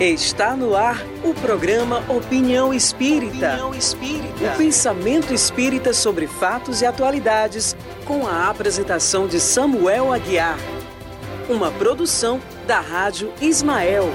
[0.00, 3.48] Está no ar o programa Opinião Espírita.
[3.48, 4.52] Opinião Espírita.
[4.52, 7.74] O pensamento espírita sobre fatos e atualidades,
[8.04, 10.58] com a apresentação de Samuel Aguiar.
[11.48, 14.10] Uma produção da Rádio Ismael.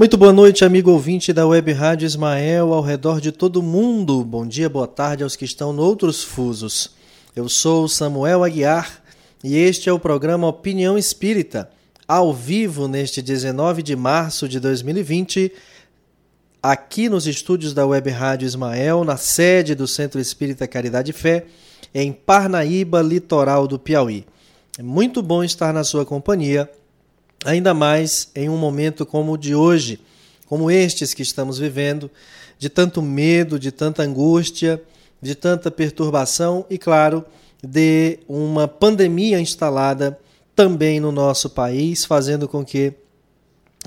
[0.00, 4.24] Muito boa noite, amigo ouvinte da Web Rádio Ismael, ao redor de todo mundo.
[4.24, 6.92] Bom dia, boa tarde aos que estão noutros fusos.
[7.36, 9.02] Eu sou Samuel Aguiar
[9.44, 11.68] e este é o programa Opinião Espírita,
[12.08, 15.52] ao vivo neste 19 de março de 2020,
[16.62, 21.44] aqui nos estúdios da Web Rádio Ismael, na sede do Centro Espírita Caridade e Fé,
[21.94, 24.24] em Parnaíba, litoral do Piauí.
[24.78, 26.70] É muito bom estar na sua companhia,
[27.44, 30.00] ainda mais em um momento como o de hoje,
[30.46, 32.10] como estes que estamos vivendo,
[32.58, 34.82] de tanto medo, de tanta angústia,
[35.22, 37.24] de tanta perturbação e, claro,
[37.62, 40.18] de uma pandemia instalada
[40.54, 42.92] também no nosso país, fazendo com que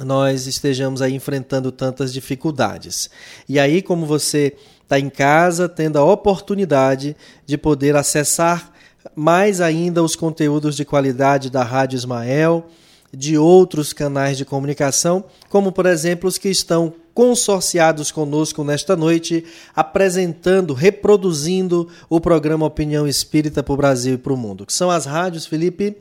[0.04, 3.10] nós estejamos aí enfrentando tantas dificuldades.
[3.48, 8.72] E aí, como você está em casa, tendo a oportunidade de poder acessar
[9.16, 12.68] mais ainda os conteúdos de qualidade da Rádio Ismael,
[13.16, 19.46] de outros canais de comunicação, como por exemplo os que estão consorciados conosco nesta noite,
[19.76, 24.90] apresentando, reproduzindo o programa Opinião Espírita para o Brasil e para o mundo, que são
[24.90, 25.96] as rádios, Felipe,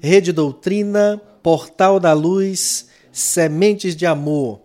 [0.00, 4.60] Rede Doutrina, Portal da Luz, Sementes de Amor.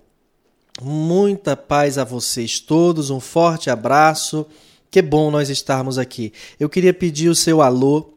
[0.81, 4.47] Muita paz a vocês todos, um forte abraço.
[4.89, 6.33] Que bom nós estarmos aqui.
[6.59, 8.13] Eu queria pedir o seu alô,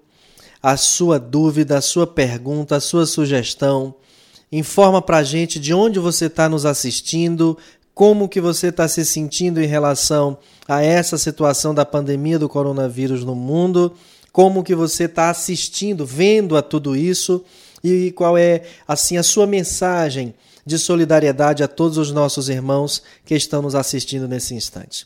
[0.65, 3.95] a sua dúvida, a sua pergunta, a sua sugestão
[4.57, 7.59] Informa para a gente de onde você está nos assistindo,
[7.93, 13.24] como que você está se sentindo em relação a essa situação da pandemia do coronavírus
[13.24, 13.92] no mundo,
[14.30, 17.45] como que você está assistindo, vendo a tudo isso
[17.83, 20.33] e qual é assim a sua mensagem
[20.64, 25.05] de solidariedade a todos os nossos irmãos que estão nos assistindo nesse instante.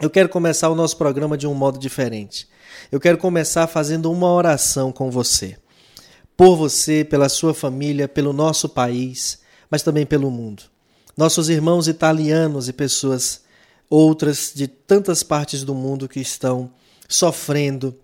[0.00, 2.48] Eu quero começar o nosso programa de um modo diferente.
[2.90, 5.58] Eu quero começar fazendo uma oração com você
[6.40, 9.40] por você, pela sua família, pelo nosso país,
[9.70, 10.62] mas também pelo mundo.
[11.14, 13.42] Nossos irmãos italianos e pessoas
[13.90, 16.70] outras de tantas partes do mundo que estão
[17.06, 17.94] sofrendo,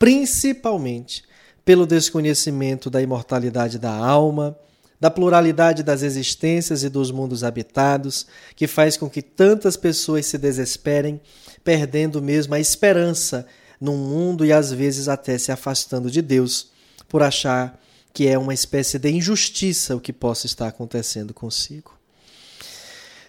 [0.00, 1.22] principalmente
[1.64, 4.58] pelo desconhecimento da imortalidade da alma,
[5.00, 8.26] da pluralidade das existências e dos mundos habitados,
[8.56, 11.20] que faz com que tantas pessoas se desesperem,
[11.62, 13.46] perdendo mesmo a esperança
[13.80, 16.70] num mundo e às vezes até se afastando de Deus
[17.08, 17.80] por achar
[18.12, 21.96] que é uma espécie de injustiça o que possa estar acontecendo consigo.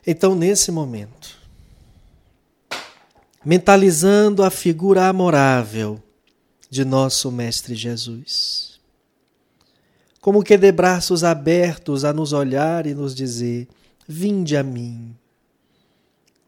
[0.06, 1.38] Então, nesse momento,
[3.46, 6.02] mentalizando a figura amorável
[6.70, 8.69] de nosso Mestre Jesus,
[10.22, 13.68] como que de braços abertos a nos olhar e nos dizer:
[14.08, 15.16] Vinde a mim,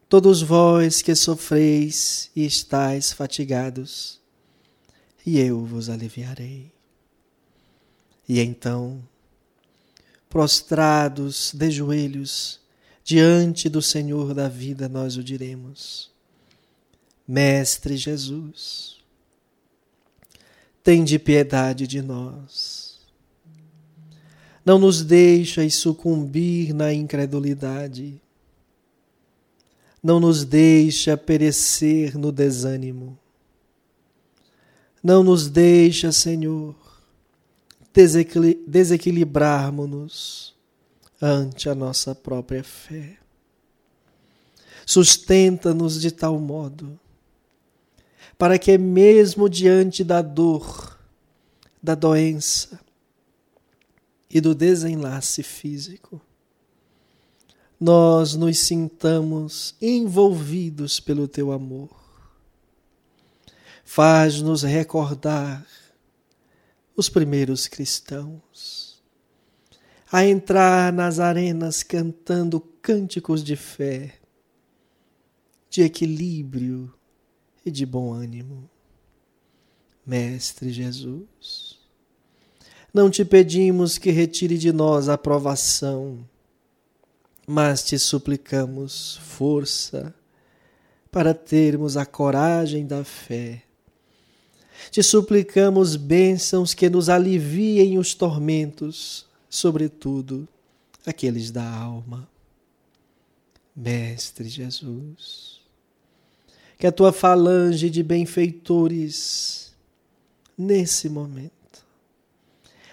[0.09, 4.19] todos vós que sofreis e estáis fatigados,
[5.25, 6.71] e eu vos aliviarei.
[8.27, 9.01] E então,
[10.29, 12.59] prostrados de joelhos
[13.03, 16.11] diante do Senhor da vida, nós o diremos:
[17.27, 18.97] Mestre Jesus,
[20.83, 22.80] tem de piedade de nós.
[24.71, 28.21] Não nos deixas sucumbir na incredulidade.
[30.01, 33.19] Não nos deixa perecer no desânimo.
[35.03, 36.73] Não nos deixa, Senhor,
[38.65, 40.55] desequilibrarmos-nos
[41.21, 43.17] ante a nossa própria fé.
[44.85, 46.97] Sustenta-nos de tal modo
[48.37, 50.97] para que, mesmo diante da dor,
[51.83, 52.79] da doença
[54.33, 56.21] e do desenlace físico,
[57.77, 61.89] nós nos sintamos envolvidos pelo teu amor.
[63.83, 65.67] Faz-nos recordar
[66.95, 69.01] os primeiros cristãos,
[70.09, 74.19] a entrar nas arenas cantando cânticos de fé,
[75.69, 76.93] de equilíbrio
[77.65, 78.69] e de bom ânimo.
[80.05, 81.70] Mestre Jesus,
[82.93, 86.19] não te pedimos que retire de nós a provação,
[87.47, 90.13] mas te suplicamos força
[91.11, 93.63] para termos a coragem da fé
[94.89, 100.47] te suplicamos bênçãos que nos aliviem os tormentos, sobretudo
[101.05, 102.27] aqueles da alma.
[103.75, 105.61] Mestre Jesus,
[106.77, 109.73] que a tua falange de benfeitores,
[110.57, 111.60] nesse momento,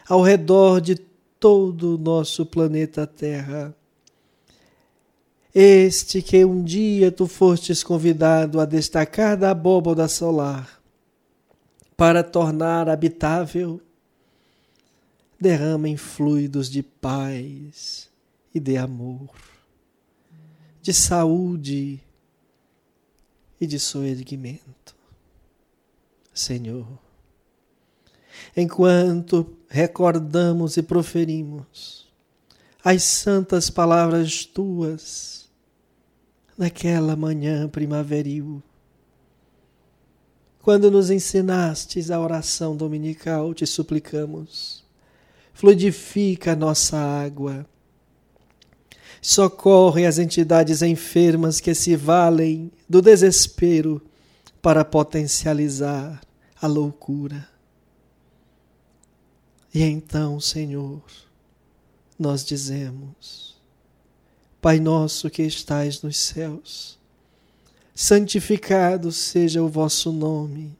[0.09, 0.97] ao redor de
[1.39, 3.75] todo o nosso planeta Terra,
[5.55, 10.81] este que um dia tu fostes convidado a destacar da abóboda solar
[11.97, 13.81] para tornar habitável,
[15.39, 18.09] derrama em fluidos de paz
[18.55, 19.29] e de amor,
[20.81, 22.01] de saúde
[23.61, 24.97] e de soerguimento.
[26.33, 27.08] Senhor,
[28.61, 32.09] enquanto recordamos e proferimos
[32.85, 35.49] as santas palavras tuas
[36.57, 38.63] naquela manhã primaveril,
[40.61, 44.85] quando nos ensinastes a oração dominical, te suplicamos,
[45.53, 47.67] fluidifica a nossa água,
[49.21, 54.03] socorre as entidades enfermas que se valem do desespero
[54.61, 56.21] para potencializar
[56.61, 57.58] a loucura.
[59.79, 61.01] E então, Senhor,
[62.19, 63.55] nós dizemos:
[64.61, 66.99] Pai nosso que estais nos céus,
[67.95, 70.77] santificado seja o vosso nome.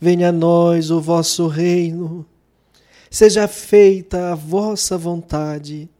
[0.00, 2.24] Venha a nós o vosso reino.
[3.10, 5.90] Seja feita a vossa vontade,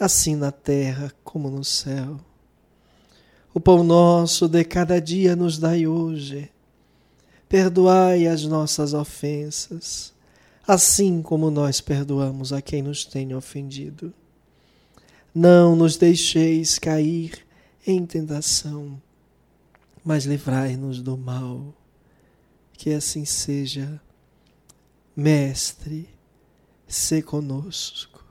[0.00, 2.18] assim na terra como no céu.
[3.52, 6.50] O pão nosso de cada dia nos dai hoje.
[7.50, 10.13] Perdoai as nossas ofensas
[10.66, 14.12] assim como nós perdoamos a quem nos tem ofendido.
[15.34, 17.44] Não nos deixeis cair
[17.86, 19.00] em tentação,
[20.04, 21.74] mas livrai-nos do mal.
[22.72, 24.00] Que assim seja.
[25.16, 26.08] Mestre,
[26.88, 28.24] se conosco,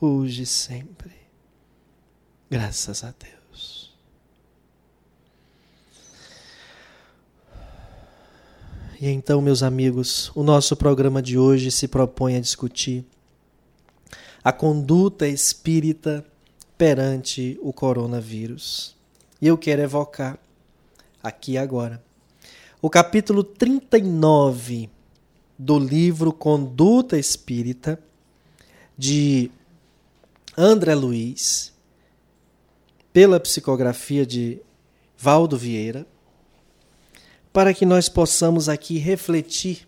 [0.00, 1.12] hoje e sempre.
[2.48, 3.41] Graças a Deus.
[9.02, 13.04] E então, meus amigos, o nosso programa de hoje se propõe a discutir
[14.44, 16.24] a conduta espírita
[16.78, 18.94] perante o coronavírus.
[19.40, 20.38] E eu quero evocar
[21.20, 22.00] aqui agora
[22.80, 24.88] o capítulo 39
[25.58, 27.98] do livro Conduta Espírita
[28.96, 29.50] de
[30.56, 31.72] André Luiz,
[33.12, 34.60] pela psicografia de
[35.18, 36.06] Valdo Vieira,
[37.52, 39.86] para que nós possamos aqui refletir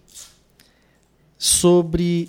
[1.39, 2.29] sobre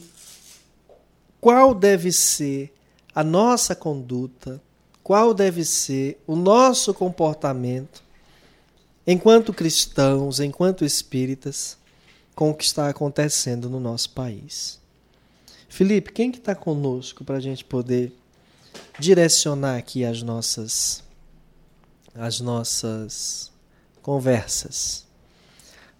[1.42, 2.74] qual deve ser
[3.14, 4.62] a nossa conduta,
[5.04, 8.04] qual deve ser o nosso comportamento
[9.06, 11.78] enquanto cristãos, enquanto espíritas,
[12.34, 14.80] com o que está acontecendo no nosso país.
[15.70, 18.12] Felipe, quem que está conosco para a gente poder
[19.00, 21.04] direcionar aqui as nossas
[22.14, 23.52] as nossas
[24.02, 25.05] conversas?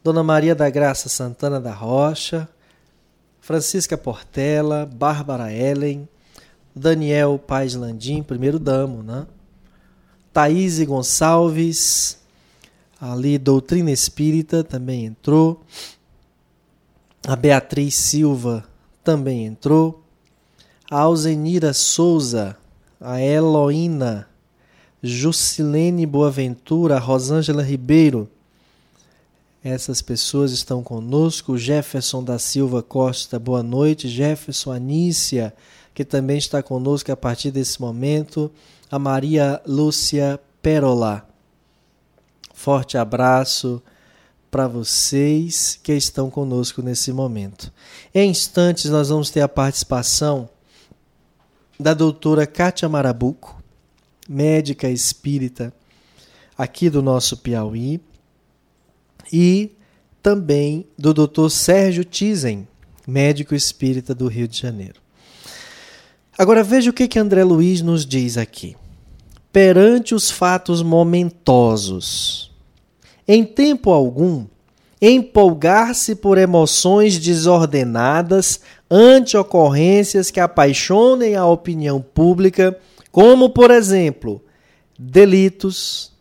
[0.06, 2.48] Dona Maria da Graça Santana da Rocha,
[3.42, 6.08] Francisca Portela, Bárbara Ellen,
[6.76, 9.26] Daniel Paz Landim, primeiro damo, né?
[10.32, 12.20] Thaís Gonçalves,
[13.02, 15.64] ali Doutrina Espírita também entrou.
[17.28, 18.64] A Beatriz Silva
[19.04, 20.04] também entrou.
[20.88, 22.56] A Alzenira Souza,
[23.02, 24.30] a Eloína,
[25.02, 28.30] Jusilene Boaventura, a Rosângela Ribeiro,
[29.66, 31.58] essas pessoas estão conosco.
[31.58, 34.08] Jefferson da Silva Costa, boa noite.
[34.08, 35.56] Jefferson Anícia,
[35.92, 38.52] que também está conosco a partir desse momento.
[38.92, 41.28] A Maria Lúcia Perola.
[42.54, 43.82] Forte abraço
[44.52, 47.74] para vocês que estão conosco nesse momento.
[48.14, 50.48] Em instantes, nós vamos ter a participação
[51.80, 53.64] da doutora Kátia Marabuco,
[54.30, 55.74] médica espírita
[56.56, 58.00] aqui do nosso Piauí
[59.32, 59.72] e
[60.22, 61.50] também do Dr.
[61.50, 62.68] Sérgio Tizen,
[63.08, 65.00] médico espírita do Rio de Janeiro.
[66.38, 68.76] Agora veja o que, que André Luiz nos diz aqui.
[69.52, 72.52] Perante os fatos momentosos,
[73.28, 74.46] em tempo algum,
[75.02, 82.78] empolgar-se por emoções desordenadas ante ocorrências que apaixonem a opinião pública,
[83.12, 84.42] como, por exemplo,
[84.98, 86.12] delitos,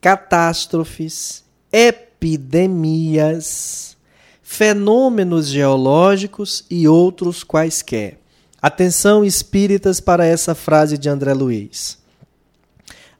[0.00, 3.98] catástrofes, epidemias, epidemias,
[4.42, 8.18] fenômenos geológicos e outros quaisquer.
[8.62, 11.98] Atenção, espíritas, para essa frase de André Luiz.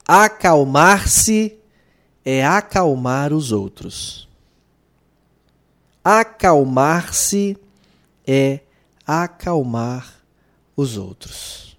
[0.08, 1.58] Acalmar-se
[2.24, 4.26] é acalmar os outros.
[6.02, 7.58] Acalmar-se
[8.26, 8.60] é
[9.06, 10.14] acalmar
[10.74, 11.76] os outros.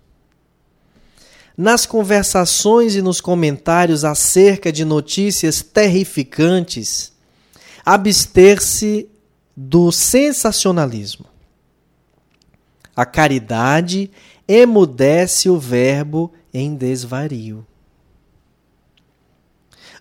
[1.58, 7.14] nas conversações e nos comentários acerca de notícias terrificantes,
[7.86, 9.08] abster-se
[9.56, 11.26] do sensacionalismo.
[12.96, 14.10] A caridade
[14.48, 17.66] emudece o verbo em desvario.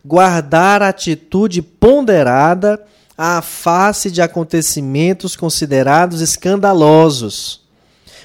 [0.04, 2.84] Guardar atitude ponderada
[3.16, 7.62] à face de acontecimentos considerados escandalosos,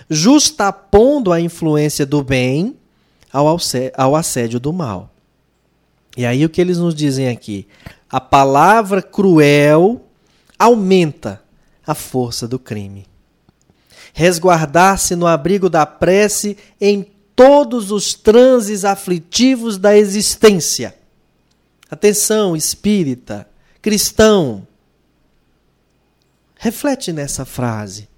[0.09, 2.75] justapondo a influência do bem
[3.31, 5.09] ao assédio do mal.
[6.19, 7.65] E aí o que eles nos dizem aqui?
[8.09, 10.05] A palavra cruel
[10.57, 11.41] aumenta
[11.87, 13.07] a força do crime.
[14.13, 20.93] Resguardar-se no abrigo da prece em todos os transes aflitivos da existência.
[21.89, 23.47] Atenção, espírita,
[23.81, 24.67] cristão.
[26.57, 28.09] Reflete nessa frase.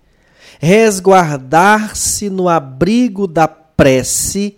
[0.59, 4.57] Resguardar-se no abrigo da prece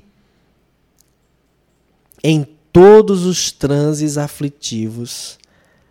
[2.24, 5.38] em todos os transes aflitivos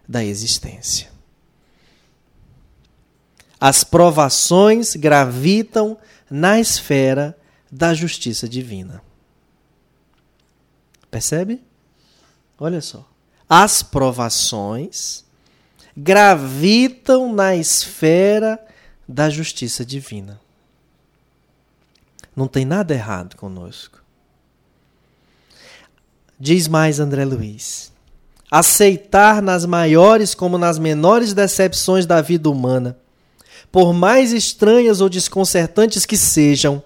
[0.07, 1.11] da existência.
[3.61, 5.97] As provações gravitam
[6.29, 7.39] na esfera
[7.71, 9.01] da justiça divina.
[11.09, 11.63] Percebe?
[12.59, 13.09] Olha só.
[13.49, 15.25] As provações
[15.97, 18.59] gravitam na esfera
[19.07, 20.41] da justiça divina.
[22.35, 24.02] Não tem nada errado conosco.
[26.45, 27.93] Diz mais André Luiz:
[28.51, 32.99] aceitar nas maiores como nas menores decepções da vida humana
[33.71, 36.83] por mais estranhas ou desconcertantes que sejam,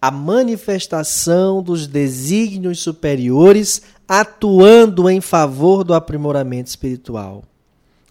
[0.00, 7.42] a manifestação dos desígnios superiores atuando em favor do aprimoramento espiritual.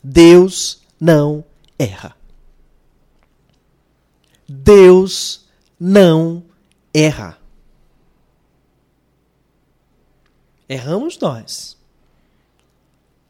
[0.04, 1.44] Deus não
[1.80, 2.16] erra.
[4.48, 5.46] Deus
[5.80, 6.44] não
[6.94, 7.37] erra.
[10.70, 11.78] Erramos nós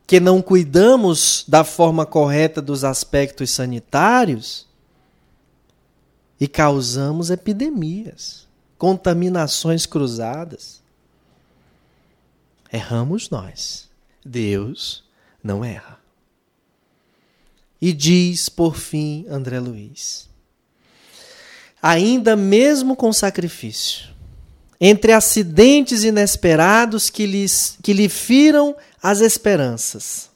[0.08, 4.66] que não cuidamos da forma correta dos aspectos sanitários
[6.40, 10.82] e causamos epidemias, contaminações cruzadas.
[12.72, 13.90] Erramos nós.
[14.24, 15.04] Deus
[15.44, 16.00] não erra.
[17.82, 20.30] E diz, por fim, André Luiz:
[21.82, 24.10] ainda mesmo com sacrifício,
[24.80, 30.30] entre acidentes inesperados que, lhes, que lhe firam as esperanças.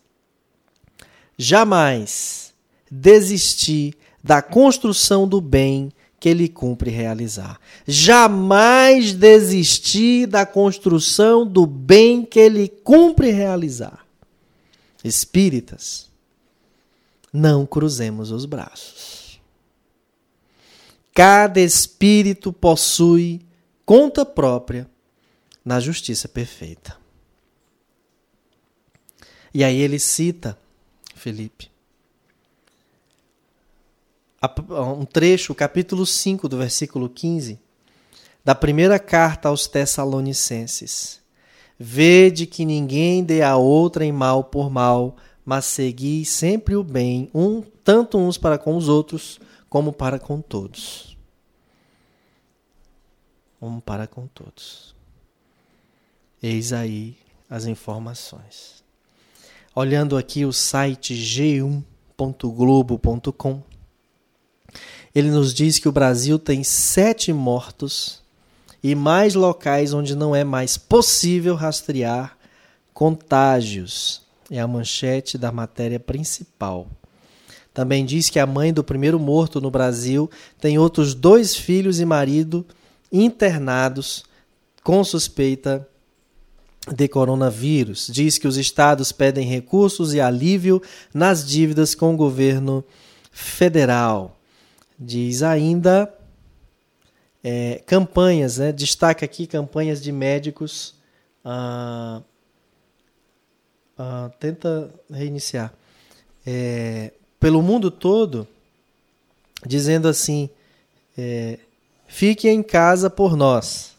[1.37, 2.53] Jamais
[2.89, 7.59] desistir da construção do bem que ele cumpre realizar.
[7.87, 14.05] Jamais desistir da construção do bem que ele cumpre realizar.
[15.03, 16.07] Espíritas,
[17.33, 19.41] não cruzemos os braços.
[21.13, 23.41] Cada espírito possui
[23.85, 24.89] conta própria
[25.63, 26.97] na justiça perfeita.
[29.53, 30.57] E aí ele cita,
[31.15, 31.69] Felipe,
[34.69, 37.59] um trecho, capítulo 5 do versículo 15,
[38.43, 41.19] da primeira carta aos Tessalonicenses.
[41.77, 47.29] Vede que ninguém dê a outra em mal por mal, mas segui sempre o bem,
[47.33, 51.10] um tanto uns para com os outros, como para com todos.
[53.61, 54.93] Um para com todos.
[56.41, 57.15] Eis aí
[57.49, 58.83] as informações.
[59.75, 63.61] Olhando aqui o site g1.globo.com,
[65.13, 68.19] ele nos diz que o Brasil tem sete mortos
[68.81, 72.35] e mais locais onde não é mais possível rastrear
[72.93, 74.23] contágios.
[74.49, 76.87] É a manchete da matéria principal.
[77.73, 82.05] Também diz que a mãe do primeiro morto no Brasil tem outros dois filhos e
[82.05, 82.65] marido
[83.11, 84.23] internados
[84.83, 85.87] com suspeita
[86.87, 88.07] de coronavírus.
[88.11, 90.81] Diz que os estados pedem recursos e alívio
[91.13, 92.83] nas dívidas com o governo
[93.31, 94.39] federal.
[94.97, 96.13] Diz ainda
[97.43, 98.71] é, campanhas, né?
[98.71, 100.95] destaca aqui campanhas de médicos.
[101.43, 102.21] Ah,
[103.97, 105.73] ah, tenta reiniciar.
[106.45, 108.47] É, pelo mundo todo,
[109.65, 110.49] dizendo assim:
[111.17, 111.59] é,
[112.11, 113.95] fique em casa por nós.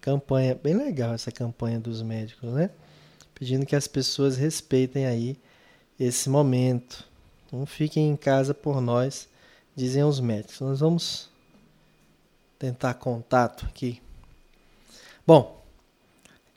[0.00, 2.70] Campanha, bem legal essa campanha dos médicos, né?
[3.34, 5.36] Pedindo que as pessoas respeitem aí
[5.98, 7.04] esse momento.
[7.52, 9.28] Não fiquem em casa por nós,
[9.74, 10.60] dizem os médicos.
[10.60, 11.28] Nós vamos
[12.56, 14.00] tentar contato aqui.
[15.26, 15.60] Bom,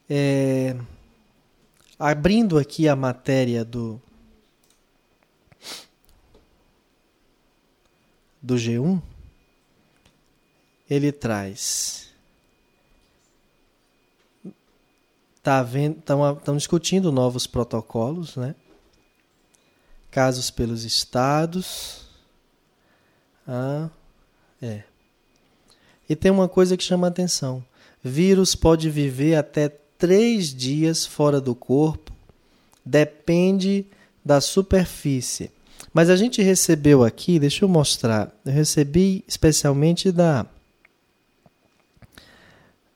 [0.07, 0.75] é,
[1.97, 3.99] abrindo aqui a matéria do
[8.41, 9.01] do G1,
[10.89, 12.07] ele traz
[15.95, 18.53] estão tá discutindo novos protocolos, né?
[20.11, 22.01] Casos pelos estados.
[23.47, 23.89] Ah,
[24.61, 24.83] é.
[26.09, 27.63] E tem uma coisa que chama atenção:
[28.03, 32.11] vírus pode viver até três dias fora do corpo,
[32.83, 33.85] depende
[34.23, 35.51] da superfície.
[35.93, 40.45] Mas a gente recebeu aqui, deixa eu mostrar, eu recebi especialmente da.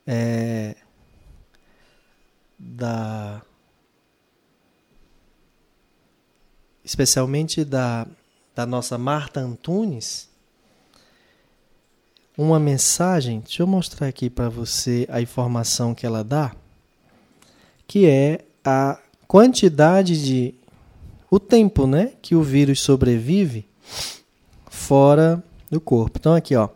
[0.05, 0.75] É,
[2.57, 3.41] da
[6.83, 8.05] especialmente da,
[8.55, 10.29] da nossa Marta Antunes,
[12.37, 16.53] uma mensagem, deixa eu mostrar aqui para você a informação que ela dá,
[17.87, 20.55] que é a quantidade de
[21.29, 23.65] o tempo, né, que o vírus sobrevive
[24.69, 26.17] fora do corpo.
[26.19, 26.69] Então aqui, ó,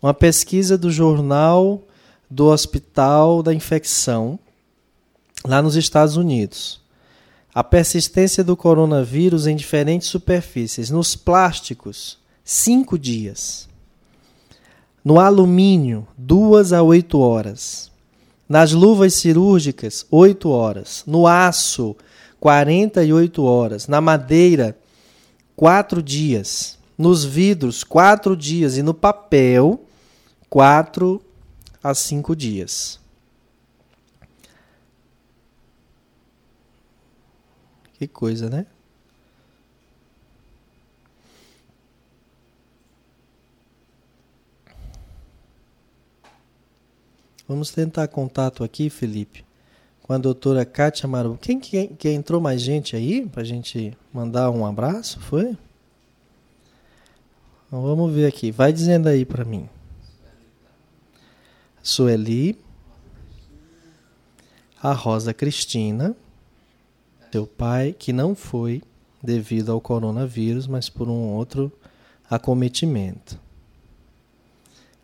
[0.00, 1.82] uma pesquisa do jornal
[2.30, 4.38] do Hospital da Infecção
[5.44, 6.80] lá nos Estados Unidos.
[7.54, 10.90] A persistência do coronavírus em diferentes superfícies.
[10.90, 13.68] Nos plásticos, 5 dias.
[15.02, 17.90] No alumínio, 2 a 8 horas.
[18.48, 21.02] Nas luvas cirúrgicas, 8 horas.
[21.06, 21.96] No aço,
[22.38, 23.88] 48 horas.
[23.88, 24.76] Na madeira,
[25.54, 26.78] 4 dias.
[26.98, 28.76] Nos vidros, 4 dias.
[28.76, 29.80] E no papel,
[30.50, 31.22] 4
[31.82, 33.00] a 5 dias.
[37.94, 38.66] Que coisa, né?
[47.48, 49.44] Vamos tentar contato aqui, Felipe,
[50.02, 51.38] com a doutora Kátia Maru.
[51.40, 55.20] Quem que, que entrou mais gente aí para a gente mandar um abraço?
[55.20, 55.56] Foi?
[57.66, 58.50] Então, vamos ver aqui.
[58.50, 59.68] Vai dizendo aí para mim.
[61.86, 62.58] Sueli.
[64.82, 66.16] A Rosa Cristina
[67.30, 68.82] teu pai, que não foi
[69.22, 71.70] devido ao coronavírus, mas por um outro
[72.28, 73.38] acometimento.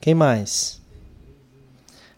[0.01, 0.81] Quem mais?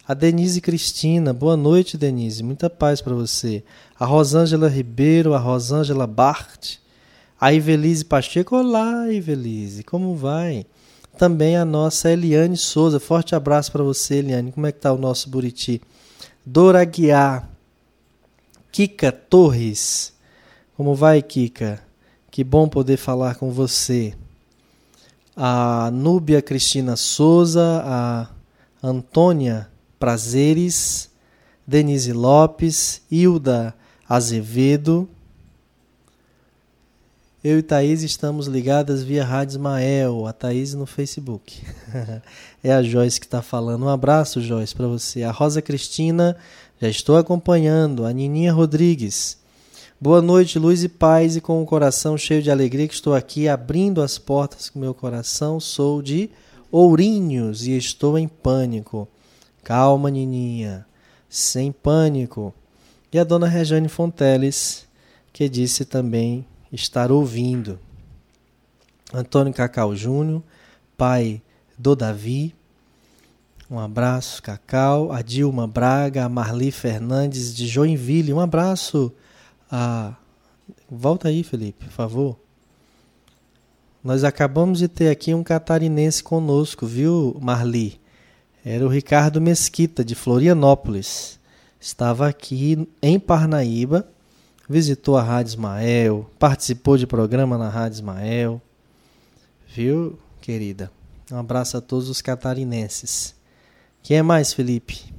[0.08, 1.34] A Denise Cristina.
[1.34, 2.42] Boa noite, Denise.
[2.42, 3.62] Muita paz para você.
[4.00, 6.76] A Rosângela Ribeiro, a Rosângela Bart.
[7.38, 8.56] A Ivelise Pacheco.
[8.56, 9.84] Olá, Ivelise.
[9.84, 10.64] Como vai?
[11.16, 12.98] Também a nossa Eliane Souza.
[12.98, 14.50] Forte abraço para você, Eliane.
[14.50, 15.80] Como é que tá o nosso Buriti?
[16.44, 17.48] Dora Guiar.
[18.72, 20.12] Kika Torres.
[20.76, 21.80] Como vai, Kika?
[22.30, 24.14] Que bom poder falar com você.
[25.36, 28.28] A Núbia Cristina Souza, a
[28.82, 29.68] Antônia
[30.00, 31.08] Prazeres,
[31.64, 33.72] Denise Lopes, Hilda
[34.08, 35.08] Azevedo.
[37.44, 41.60] Eu e Thaís estamos ligadas via Rádio Ismael, a Thaís no Facebook.
[42.64, 43.84] é a Joyce que está falando.
[43.84, 45.22] Um abraço, Joyce, para você.
[45.24, 46.38] A Rosa Cristina
[46.80, 49.36] já estou acompanhando a Nininha Rodrigues.
[50.00, 53.46] Boa noite, luz e paz, e com o coração cheio de alegria que estou aqui
[53.46, 55.60] abrindo as portas com meu coração.
[55.60, 56.30] Sou de
[56.72, 59.06] Ourinhos e estou em pânico.
[59.62, 60.86] Calma, Nininha,
[61.28, 62.54] sem pânico.
[63.12, 64.86] E a dona Rejane Fonteles,
[65.30, 67.78] que disse também estar ouvindo.
[69.12, 70.42] Antônio Cacau Júnior,
[70.96, 71.40] pai
[71.78, 72.54] do Davi,
[73.70, 75.10] um abraço, Cacau.
[75.10, 78.32] A Dilma Braga, a Marli Fernandes de Joinville.
[78.32, 79.12] Um abraço.
[79.70, 80.14] A...
[80.90, 82.38] Volta aí, Felipe, por favor.
[84.02, 87.98] Nós acabamos de ter aqui um catarinense conosco, viu, Marli?
[88.62, 91.40] Era o Ricardo Mesquita, de Florianópolis.
[91.80, 94.06] Estava aqui em Parnaíba,
[94.68, 98.62] visitou a Rádio Ismael, participou de programa na Rádio Ismael.
[99.68, 100.90] Viu, querida?
[101.30, 103.34] Um abraço a todos os catarinenses.
[104.02, 105.12] Quem é mais, Felipe?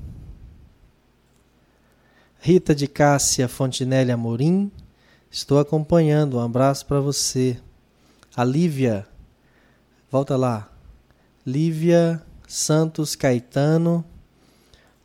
[2.39, 4.71] Rita de Cássia Fontinelli Amorim.
[5.31, 6.37] Estou acompanhando.
[6.37, 7.57] Um abraço para você.
[8.35, 9.07] A Lívia.
[10.11, 10.71] Volta lá.
[11.45, 14.05] Lívia Santos Caetano.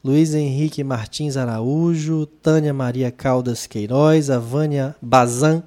[0.02, 5.62] Luiz Henrique Martins Araújo, Tânia Maria Caldas Queiroz, a Vânia Bazan,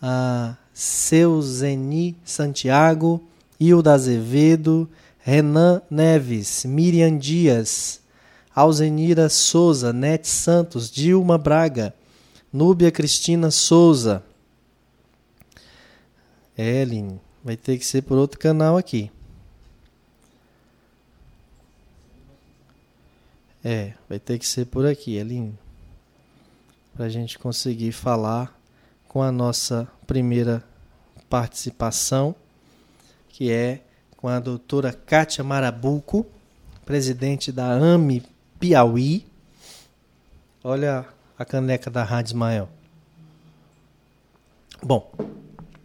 [0.00, 0.54] a
[2.24, 3.22] Santiago,
[3.58, 4.86] Hilda Azevedo,
[5.20, 8.02] Renan Neves, Miriam Dias,
[8.54, 11.94] Alzenira Souza, Nete Santos, Dilma Braga,
[12.52, 14.22] Núbia Cristina Souza.
[16.56, 19.10] Ellen, vai ter que ser por outro canal aqui.
[23.64, 25.56] É, vai ter que ser por aqui, Ellen.
[26.94, 28.58] Para a gente conseguir falar
[29.06, 30.64] com a nossa primeira
[31.30, 32.34] participação,
[33.28, 33.82] que é
[34.16, 36.26] com a doutora Kátia Marabuco,
[36.84, 38.22] presidente da AME
[38.58, 39.24] Piauí.
[40.64, 41.06] Olha
[41.38, 42.68] a caneca da Rádio Ismael.
[44.82, 45.12] Bom,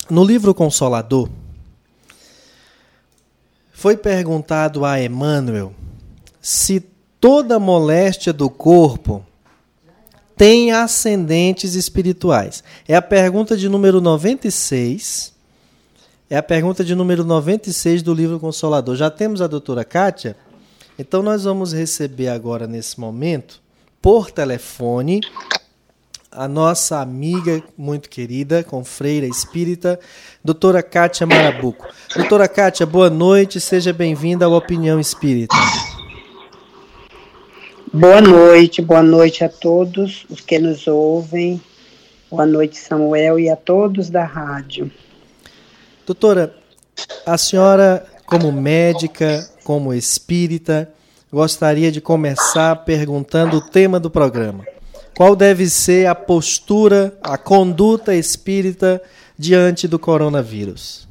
[0.10, 1.30] no livro Consolador,
[3.72, 5.74] foi perguntado a Emmanuel
[6.42, 6.80] se
[7.20, 9.26] toda moléstia do corpo
[10.36, 12.64] tem ascendentes espirituais.
[12.88, 15.34] É a pergunta de número 96.
[16.30, 18.96] É a pergunta de número 96 do livro Consolador.
[18.96, 20.36] Já temos a doutora Kátia?
[21.00, 23.62] Então nós vamos receber agora, nesse momento,
[24.02, 25.22] por telefone,
[26.32, 30.00] a nossa amiga muito querida, com freira espírita,
[30.44, 31.88] doutora Kátia Marabuco.
[32.16, 35.56] Doutora Kátia, boa noite, seja bem-vinda ao Opinião Espírita.
[37.94, 41.62] Boa noite, boa noite a todos os que nos ouvem.
[42.30, 44.92] Boa noite, Samuel, e a todos da rádio.
[46.06, 46.54] Doutora,
[47.26, 50.92] a senhora, como médica, como espírita,
[51.32, 54.66] gostaria de começar perguntando o tema do programa.
[55.16, 59.02] Qual deve ser a postura, a conduta espírita
[59.40, 61.08] diante do coronavírus?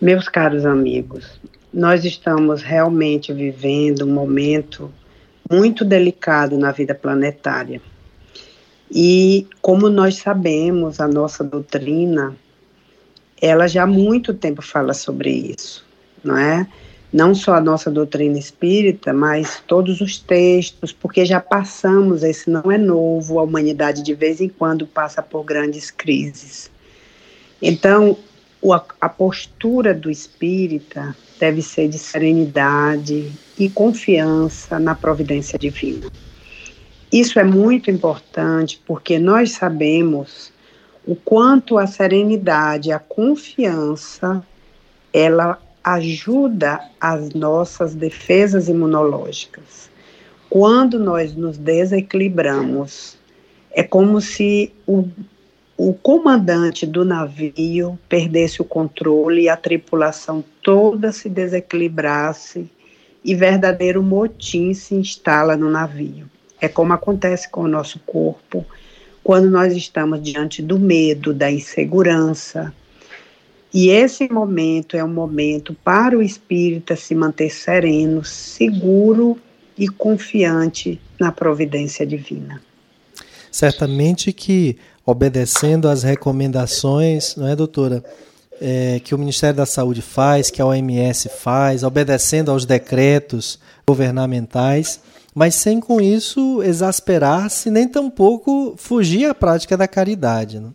[0.00, 1.40] Meus caros amigos,
[1.72, 4.92] nós estamos realmente vivendo um momento
[5.50, 7.80] muito delicado na vida planetária.
[8.90, 12.36] E como nós sabemos, a nossa doutrina,
[13.40, 15.84] ela já há muito tempo fala sobre isso,
[16.22, 16.66] não é?
[17.12, 22.72] não só a nossa doutrina espírita, mas todos os textos, porque já passamos, esse não
[22.72, 26.70] é novo, a humanidade de vez em quando passa por grandes crises.
[27.60, 28.16] Então,
[29.00, 36.08] a postura do espírita deve ser de serenidade e confiança na providência divina.
[37.10, 40.52] Isso é muito importante porque nós sabemos
[41.04, 44.44] o quanto a serenidade, a confiança,
[45.12, 49.90] ela ajuda as nossas defesas imunológicas.
[50.48, 53.18] Quando nós nos desequilibramos,
[53.72, 55.08] é como se o,
[55.84, 62.70] o comandante do navio perdesse o controle e a tripulação toda se desequilibrasse
[63.24, 66.30] e verdadeiro motim se instala no navio.
[66.60, 68.64] É como acontece com o nosso corpo
[69.24, 72.72] quando nós estamos diante do medo, da insegurança,
[73.74, 79.36] e esse momento é um momento para o espírita se manter sereno, seguro
[79.76, 82.62] e confiante na providência divina.
[83.52, 88.04] Certamente que, obedecendo às recomendações, não é, doutora?
[88.60, 95.00] É, que o Ministério da Saúde faz, que a OMS faz, obedecendo aos decretos governamentais,
[95.34, 100.60] mas sem com isso exasperar-se, nem tampouco fugir à prática da caridade.
[100.60, 100.72] Não?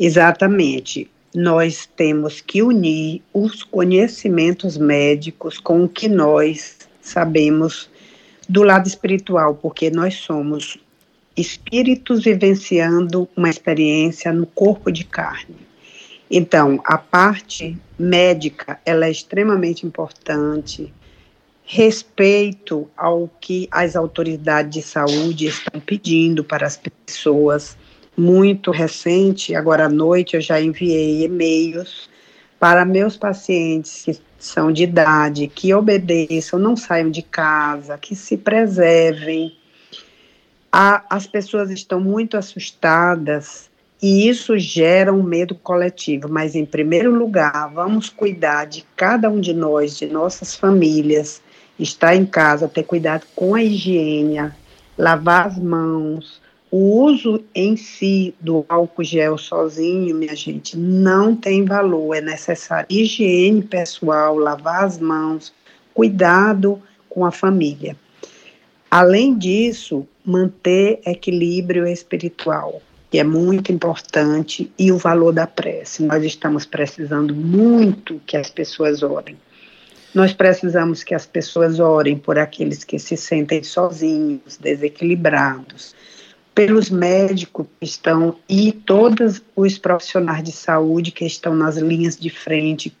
[0.00, 7.88] Exatamente nós temos que unir os conhecimentos médicos com o que nós sabemos
[8.48, 10.78] do lado espiritual, porque nós somos
[11.40, 15.56] espíritos vivenciando uma experiência no corpo de carne.
[16.30, 20.92] Então, a parte médica, ela é extremamente importante.
[21.64, 27.76] Respeito ao que as autoridades de saúde estão pedindo para as pessoas
[28.16, 32.10] muito recente, agora à noite, eu já enviei e-mails
[32.58, 38.36] para meus pacientes que são de idade, que obedeçam, não saiam de casa, que se
[38.36, 39.56] preservem.
[40.70, 47.12] A, as pessoas estão muito assustadas e isso gera um medo coletivo, mas em primeiro
[47.12, 51.42] lugar, vamos cuidar de cada um de nós, de nossas famílias,
[51.78, 54.52] estar em casa, ter cuidado com a higiene,
[54.96, 61.64] lavar as mãos, o uso em si do álcool gel sozinho, minha gente, não tem
[61.64, 62.14] valor.
[62.14, 65.52] É necessário higiene pessoal, lavar as mãos,
[65.94, 67.96] cuidado com a família.
[68.90, 76.02] Além disso, manter equilíbrio espiritual, que é muito importante, e o valor da prece.
[76.02, 79.36] Nós estamos precisando muito que as pessoas orem.
[80.14, 85.94] Nós precisamos que as pessoas orem por aqueles que se sentem sozinhos, desequilibrados
[86.54, 92.30] pelos médicos que estão e todos os profissionais de saúde que estão nas linhas de
[92.30, 92.92] frente,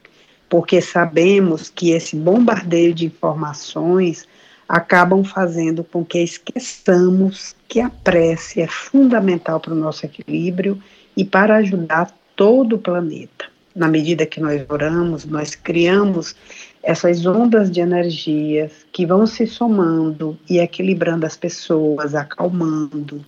[0.48, 4.28] porque sabemos que esse bombardeio de informações
[4.68, 10.80] acabam fazendo com que esqueçamos que a prece é fundamental para o nosso equilíbrio
[11.16, 13.46] e para ajudar todo o planeta.
[13.74, 16.34] Na medida que nós oramos, nós criamos
[16.82, 23.24] essas ondas de energias que vão se somando e equilibrando as pessoas, acalmando,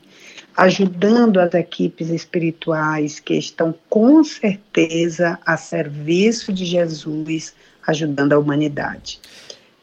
[0.57, 7.55] ajudando as equipes espirituais que estão com certeza a serviço de Jesus,
[7.87, 9.20] ajudando a humanidade.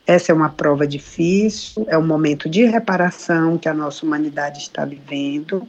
[0.07, 4.85] Essa é uma prova difícil, é um momento de reparação que a nossa humanidade está
[4.85, 5.67] vivendo,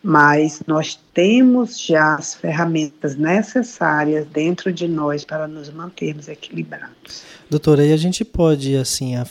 [0.00, 7.24] mas nós temos já as ferramentas necessárias dentro de nós para nos mantermos equilibrados.
[7.50, 9.24] Doutora, e a gente pode assim é,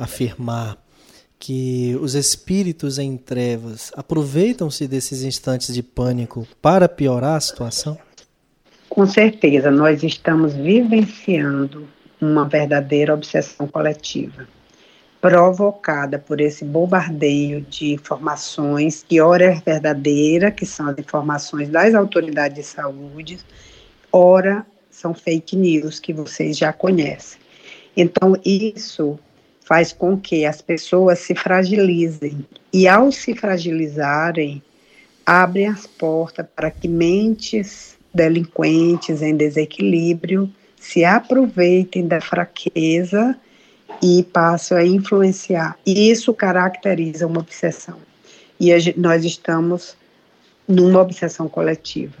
[0.00, 0.76] afirmar
[1.38, 7.96] que os espíritos em trevas aproveitam-se desses instantes de pânico para piorar a situação?
[8.88, 11.86] Com certeza, nós estamos vivenciando
[12.24, 14.46] uma verdadeira obsessão coletiva,
[15.20, 21.94] provocada por esse bombardeio de informações que ora é verdadeira, que são as informações das
[21.94, 23.38] autoridades de saúde,
[24.12, 27.40] ora são fake news que vocês já conhecem.
[27.96, 29.18] Então, isso
[29.64, 34.62] faz com que as pessoas se fragilizem e ao se fragilizarem,
[35.24, 40.52] abrem as portas para que mentes delinquentes em desequilíbrio
[40.84, 43.34] se aproveitem da fraqueza
[44.02, 45.78] e passam a influenciar.
[45.86, 47.96] E isso caracteriza uma obsessão.
[48.60, 49.96] E nós estamos
[50.68, 52.16] numa obsessão coletiva.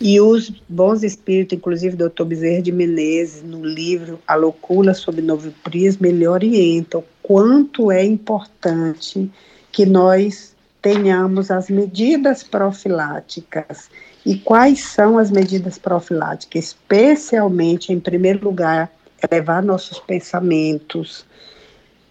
[0.00, 2.22] E os bons espíritos, inclusive o Dr.
[2.24, 8.04] Bezerra de Menezes, no livro A Loucura sob Novo Prisma, ele orienta o quanto é
[8.04, 9.28] importante
[9.72, 13.90] que nós tenhamos as medidas profiláticas
[14.24, 16.66] e quais são as medidas profiláticas?
[16.66, 18.90] Especialmente, em primeiro lugar,
[19.30, 21.24] elevar nossos pensamentos,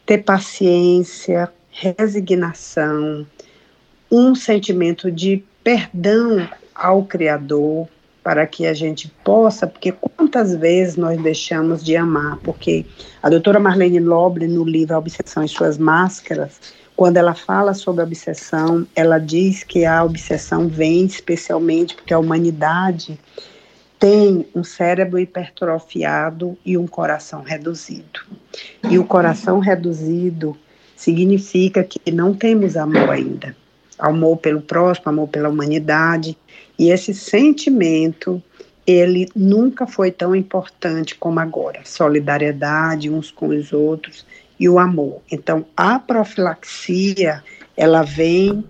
[0.05, 3.25] ter paciência, resignação,
[4.11, 7.87] um sentimento de perdão ao Criador,
[8.23, 12.85] para que a gente possa, porque quantas vezes nós deixamos de amar, porque
[13.21, 16.59] a doutora Marlene Loble, no livro A Obsessão e Suas Máscaras,
[17.01, 23.19] quando ela fala sobre obsessão, ela diz que a obsessão vem especialmente porque a humanidade
[23.97, 28.19] tem um cérebro hipertrofiado e um coração reduzido.
[28.87, 30.55] E o coração reduzido
[30.95, 33.55] significa que não temos amor ainda.
[33.97, 36.37] Amor pelo próximo, amor pela humanidade.
[36.77, 38.39] E esse sentimento,
[38.85, 41.81] ele nunca foi tão importante como agora.
[41.83, 44.23] Solidariedade uns com os outros
[44.61, 45.23] e o amor.
[45.31, 47.43] Então, a profilaxia,
[47.75, 48.63] ela vem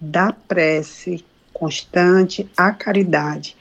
[0.00, 3.56] da prece constante à caridade.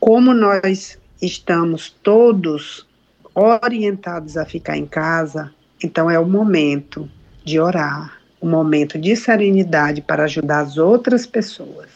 [0.00, 2.84] Como nós estamos todos
[3.32, 7.08] orientados a ficar em casa, então é o momento
[7.44, 11.88] de orar, um momento de serenidade para ajudar as outras pessoas.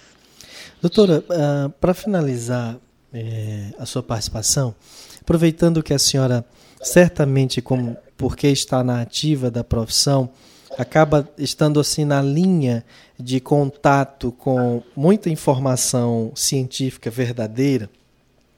[0.81, 2.77] Doutora, uh, para finalizar
[3.13, 4.73] eh, a sua participação,
[5.21, 6.45] aproveitando que a senhora
[6.83, 10.31] certamente, como porque está na ativa da profissão,
[10.79, 12.85] acaba estando assim na linha
[13.19, 17.89] de contato com muita informação científica verdadeira.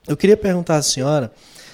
[0.07, 1.33] Eu queria perguntar à senhora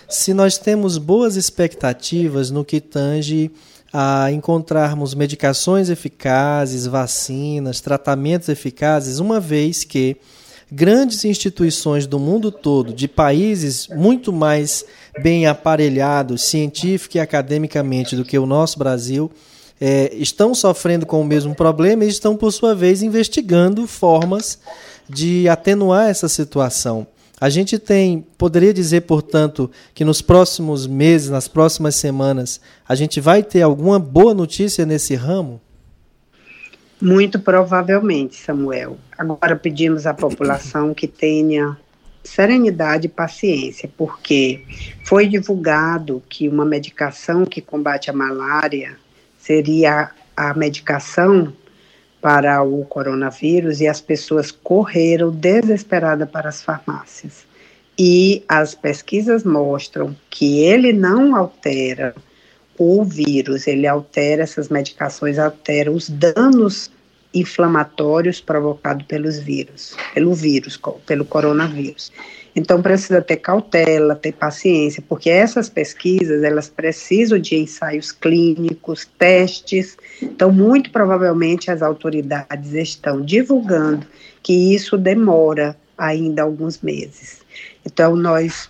[0.09, 3.51] se nós temos boas expectativas no que tange
[3.93, 10.17] a encontrarmos medicações eficazes, vacinas, tratamentos eficazes, uma vez que
[10.71, 14.85] grandes instituições do mundo todo, de países muito mais
[15.23, 19.31] bem aparelhados científica e academicamente do que o nosso Brasil,
[19.81, 24.59] é, estão sofrendo com o mesmo problema e estão, por sua vez, investigando formas
[25.09, 27.07] de atenuar essa situação.
[27.41, 33.21] A gente tem, poderia dizer, portanto, que nos próximos meses, nas próximas semanas, a gente
[33.21, 35.61] vai ter alguma boa notícia nesse ramo?
[37.01, 38.99] Muito provavelmente, Samuel.
[39.17, 41.79] Agora pedimos à população que tenha
[42.29, 44.63] serenidade e paciência, porque
[45.05, 48.97] foi divulgado que uma medicação que combate a malária
[49.39, 51.53] seria a medicação
[52.21, 57.47] para o coronavírus e as pessoas correram desesperadas para as farmácias.
[57.99, 62.15] E as pesquisas mostram que ele não altera
[62.79, 66.91] o vírus, ele altera essas medicações, altera os danos
[67.33, 72.13] inflamatórios provocados pelos vírus, pelo vírus, pelo coronavírus.
[72.57, 79.97] Então precisa ter cautela, ter paciência, porque essas pesquisas elas precisam de ensaios clínicos, testes.
[80.21, 84.07] Então muito provavelmente as autoridades estão divulgando
[84.43, 87.43] que isso demora ainda alguns meses.
[87.85, 88.69] Então nós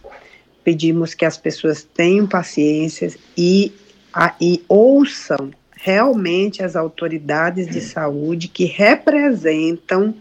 [0.65, 3.73] pedimos que as pessoas tenham paciência e,
[4.13, 5.51] a, e ouçam
[5.89, 10.15] realmente as autoridades de saúde que representam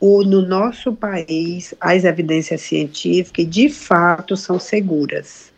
[0.00, 5.52] o, no nosso país as evidências científicas de fato são seguras.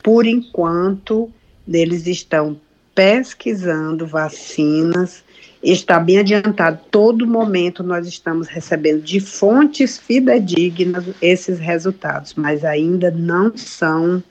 [0.00, 1.28] Por enquanto,
[1.66, 2.56] eles estão
[2.94, 5.24] pesquisando vacinas,
[5.60, 6.78] está bem adiantado.
[6.88, 14.22] Todo momento nós estamos recebendo de fontes fidedignas esses resultados, mas ainda não são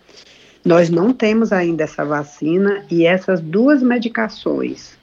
[0.63, 4.99] Nós não temos ainda essa vacina e essas duas medicações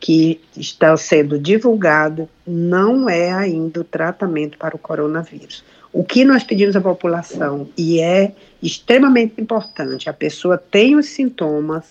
[0.00, 5.62] que estão sendo divulgadas não é ainda o tratamento para o coronavírus.
[5.92, 11.84] O que nós pedimos à população, e é extremamente importante, a pessoa tem os sintomas,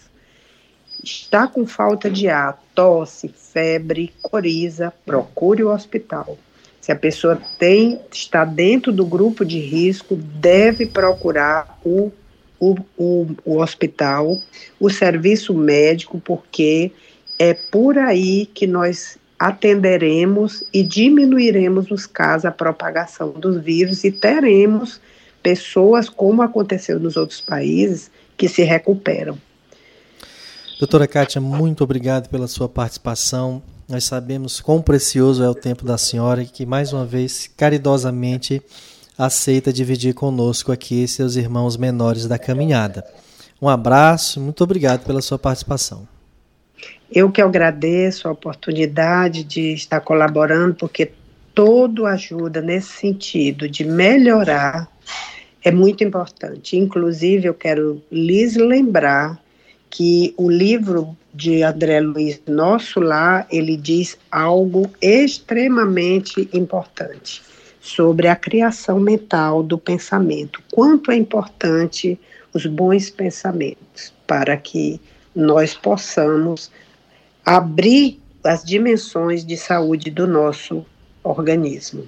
[1.03, 6.37] está com falta de ar, tosse, febre, coriza, procure o hospital.
[6.81, 12.11] Se a pessoa tem, está dentro do grupo de risco, deve procurar o,
[12.61, 14.37] o, o, o hospital,
[14.79, 16.91] o serviço médico, porque
[17.39, 24.11] é por aí que nós atenderemos e diminuiremos os casos, a propagação dos vírus e
[24.11, 25.01] teremos
[25.41, 29.35] pessoas, como aconteceu nos outros países, que se recuperam.
[30.77, 33.63] Doutora Kátia, muito obrigado pela sua participação.
[33.89, 38.61] Nós sabemos quão precioso é o tempo da senhora e que, mais uma vez, caridosamente
[39.25, 43.05] aceita dividir conosco aqui seus irmãos menores da caminhada.
[43.61, 46.07] Um abraço, muito obrigado pela sua participação.
[47.13, 51.11] Eu que agradeço a oportunidade de estar colaborando, porque
[51.53, 54.89] todo ajuda nesse sentido de melhorar
[55.63, 56.75] é muito importante.
[56.75, 59.39] Inclusive, eu quero lhes lembrar
[59.87, 67.50] que o livro de André Luiz Nosso Lá, ele diz algo extremamente importante
[67.81, 70.61] sobre a criação mental do pensamento.
[70.71, 72.17] Quanto é importante
[72.53, 75.01] os bons pensamentos para que
[75.35, 76.69] nós possamos
[77.45, 80.85] abrir as dimensões de saúde do nosso
[81.23, 82.05] organismo.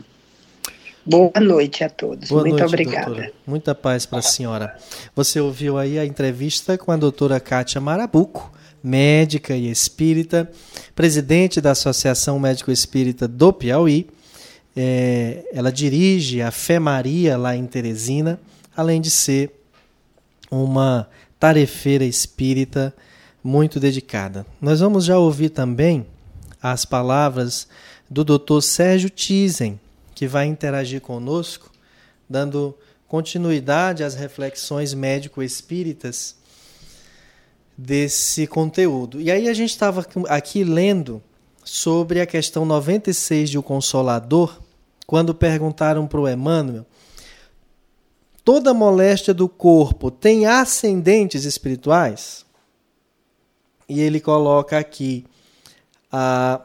[1.05, 2.29] Boa noite a todos.
[2.29, 3.05] Boa Muito noite, obrigada.
[3.07, 3.33] Doutora.
[3.45, 4.77] Muita paz para a senhora.
[5.15, 10.49] Você ouviu aí a entrevista com a doutora Kátia Marabuco, médica e espírita,
[10.95, 14.07] presidente da Associação Médico Espírita do Piauí.
[14.75, 18.39] É, ela dirige a Fé Maria lá em Teresina,
[18.75, 19.51] além de ser
[20.49, 21.07] uma
[21.39, 22.93] tarefeira espírita
[23.43, 24.45] muito dedicada.
[24.61, 26.05] Nós vamos já ouvir também
[26.61, 27.67] as palavras
[28.09, 28.61] do Dr.
[28.61, 29.79] Sérgio Tizen,
[30.15, 31.69] que vai interagir conosco,
[32.29, 32.75] dando
[33.07, 36.35] continuidade às reflexões médico-espíritas
[37.77, 39.19] desse conteúdo.
[39.19, 41.21] E aí a gente estava aqui lendo
[41.63, 44.61] sobre a questão 96 de O Consolador,
[45.13, 46.87] quando perguntaram para o Emmanuel
[48.43, 52.43] toda moléstia do corpo tem ascendentes espirituais?
[53.87, 55.23] E ele coloca aqui
[56.11, 56.59] a,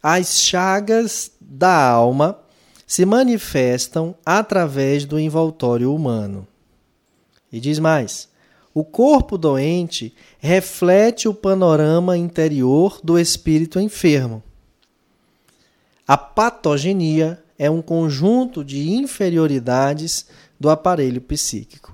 [0.00, 2.38] as chagas da alma
[2.86, 6.46] se manifestam através do envoltório humano.
[7.50, 8.28] E diz mais:
[8.72, 14.40] o corpo doente reflete o panorama interior do espírito enfermo.
[16.06, 20.26] A patogenia é um conjunto de inferioridades
[20.60, 21.92] do aparelho psíquico.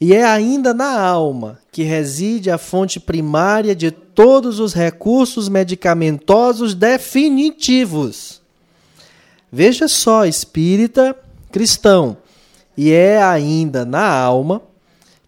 [0.00, 6.74] E é ainda na alma que reside a fonte primária de todos os recursos medicamentosos
[6.74, 8.42] definitivos.
[9.50, 11.16] Veja só, espírita
[11.52, 12.16] cristão,
[12.76, 14.60] e é ainda na alma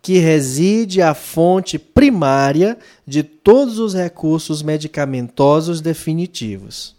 [0.03, 6.96] que reside a fonte primária de todos os recursos medicamentosos definitivos.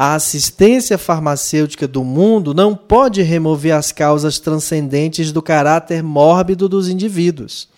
[0.00, 6.88] A assistência farmacêutica do mundo não pode remover as causas transcendentes do caráter mórbido dos
[6.88, 7.68] indivíduos.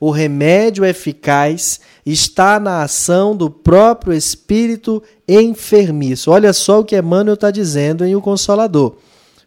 [0.00, 6.32] O remédio eficaz está na ação do próprio espírito enfermiço.
[6.32, 8.96] Olha só o que Emmanuel está dizendo em O Consolador.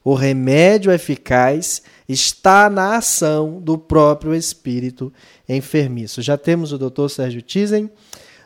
[0.02, 5.12] O remédio eficaz está na ação do próprio espírito
[5.50, 6.22] enfermiço.
[6.22, 7.10] Já temos o Dr.
[7.10, 7.90] Sérgio Tizen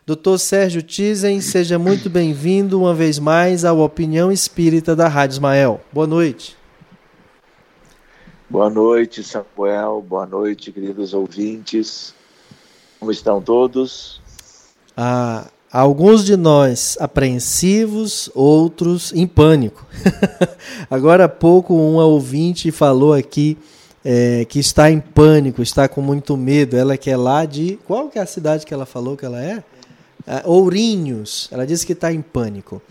[0.07, 5.81] Doutor Sérgio Tizen, seja muito bem-vindo uma vez mais ao Opinião Espírita da Rádio Ismael.
[5.91, 6.55] Boa noite.
[8.49, 10.01] Boa noite, Samuel.
[10.07, 12.15] Boa noite, queridos ouvintes.
[12.97, 14.21] Como estão todos?
[14.95, 19.85] Ah, alguns de nós apreensivos, outros em pânico.
[20.89, 23.57] Agora há pouco, um ouvinte falou aqui
[24.05, 26.77] é, que está em pânico, está com muito medo.
[26.77, 27.77] Ela que é lá de.
[27.85, 29.61] Qual que é a cidade que ela falou que ela é?
[30.27, 31.47] Uh, Ourinhos.
[31.51, 32.81] Ela disse que está em pânico.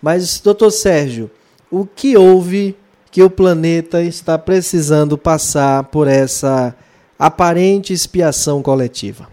[0.00, 1.30] Mas, doutor Sérgio,
[1.70, 2.76] o que houve
[3.10, 6.74] que o planeta está precisando passar por essa
[7.18, 9.28] aparente expiação coletiva?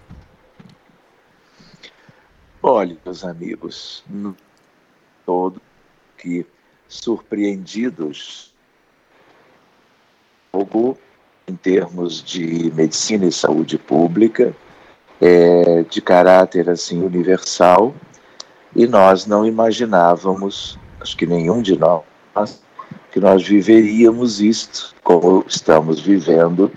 [2.64, 4.03] Olha, meus amigos,
[5.26, 5.62] todo
[6.18, 6.45] que
[6.88, 8.51] surpreendidos
[11.47, 14.55] em termos de medicina e saúde pública,
[15.22, 17.94] é, de caráter assim universal
[18.76, 22.04] e nós não imaginávamos, acho que nenhum de nós,
[23.12, 26.72] que nós viveríamos isto como estamos vivendo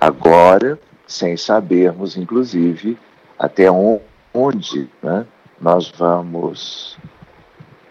[0.00, 2.96] agora, sem sabermos, inclusive,
[3.38, 3.66] até
[4.32, 5.26] onde né,
[5.60, 6.96] nós vamos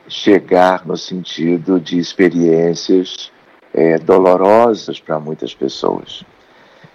[0.07, 3.31] chegar no sentido de experiências
[3.73, 6.23] é, dolorosas para muitas pessoas.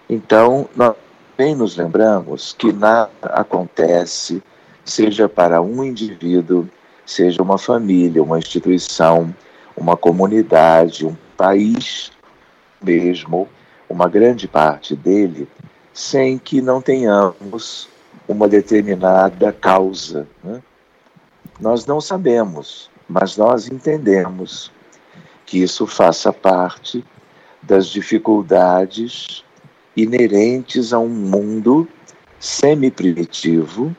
[0.09, 0.95] Então, nós
[1.37, 4.43] bem nos lembramos que nada acontece,
[4.85, 6.68] seja para um indivíduo,
[7.05, 9.35] seja uma família, uma instituição,
[9.76, 12.12] uma comunidade, um país
[12.80, 13.49] mesmo,
[13.89, 15.49] uma grande parte dele,
[15.93, 17.89] sem que não tenhamos
[18.28, 20.28] uma determinada causa.
[20.43, 20.62] Né?
[21.61, 24.70] Nós não sabemos, mas nós entendemos
[25.47, 27.05] que isso faça parte
[27.62, 29.45] das dificuldades
[29.97, 31.88] inerentes a um mundo
[32.40, 33.95] semi-primitivo,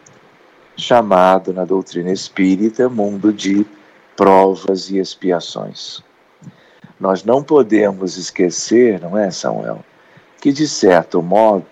[0.78, 3.66] chamado na doutrina espírita mundo de
[4.16, 6.04] provas e expiações.
[7.00, 9.84] Nós não podemos esquecer, não é, Samuel,
[10.40, 11.66] que de certo modo,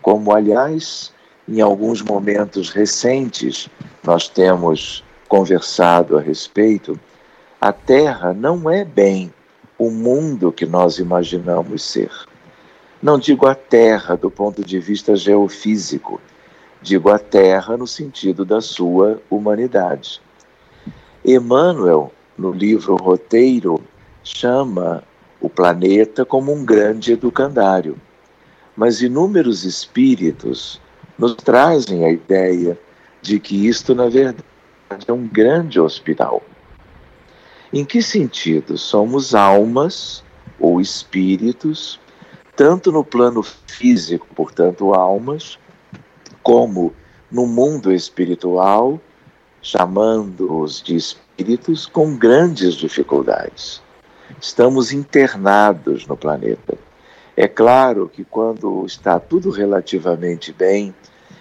[0.00, 1.12] como aliás
[1.48, 3.68] em alguns momentos recentes
[4.02, 6.98] nós temos conversado a respeito,
[7.60, 9.32] a Terra não é bem
[9.78, 12.10] o mundo que nós imaginamos ser.
[13.02, 16.18] Não digo a Terra do ponto de vista geofísico,
[16.80, 20.20] digo a Terra no sentido da sua humanidade.
[21.22, 23.82] Emmanuel, no livro Roteiro,
[24.24, 25.04] chama
[25.40, 28.00] o planeta como um grande educandário,
[28.74, 30.80] mas inúmeros espíritos
[31.18, 32.78] nos trazem a ideia
[33.20, 34.44] de que isto, na verdade,
[35.06, 36.42] é um grande hospital.
[37.72, 38.78] Em que sentido?
[38.78, 40.24] Somos almas
[40.58, 42.00] ou espíritos,
[42.56, 45.58] tanto no plano físico, portanto, almas,
[46.42, 46.92] como
[47.30, 48.98] no mundo espiritual,
[49.60, 53.82] chamando-os de espíritos com grandes dificuldades.
[54.40, 56.78] Estamos internados no planeta.
[57.36, 60.94] É claro que quando está tudo relativamente bem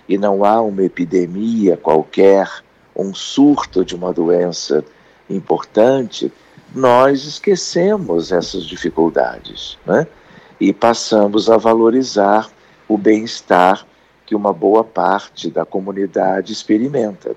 [0.10, 2.50] e não há uma epidemia qualquer,
[2.96, 4.84] um surto de uma doença
[5.30, 6.32] importante,
[6.74, 10.06] nós esquecemos essas dificuldades né?
[10.66, 12.50] E passamos a valorizar
[12.88, 13.86] o bem-estar
[14.26, 17.36] que uma boa parte da comunidade experimenta.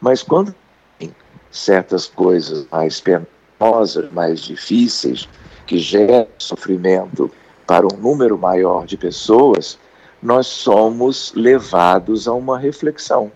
[0.00, 0.54] Mas quando
[0.98, 1.14] tem
[1.50, 5.28] certas coisas mais penosas, mais difíceis,
[5.66, 7.30] que geram sofrimento
[7.66, 9.78] para um número maior de pessoas,
[10.22, 13.30] nós somos levados a uma reflexão,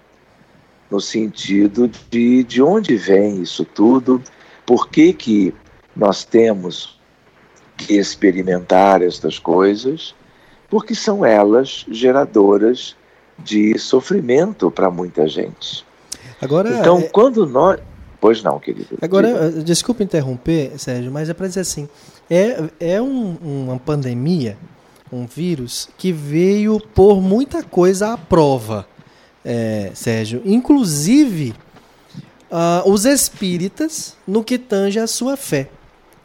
[0.90, 4.22] no sentido de de onde vem isso tudo,
[4.64, 5.54] por que, que
[5.94, 6.98] nós temos
[7.86, 10.14] que experimentar estas coisas,
[10.68, 12.96] porque são elas geradoras
[13.38, 15.84] de sofrimento para muita gente.
[16.40, 17.02] Agora, então, é...
[17.02, 17.80] quando nós.
[18.20, 18.96] Pois não, querido.
[19.02, 21.88] Agora, desculpe interromper, Sérgio, mas é para dizer assim:
[22.30, 24.56] é, é um, uma pandemia,
[25.12, 28.86] um vírus que veio por muita coisa à prova,
[29.44, 30.40] é, Sérgio.
[30.44, 31.52] Inclusive
[32.52, 35.68] uh, os espíritas no que tange a sua fé.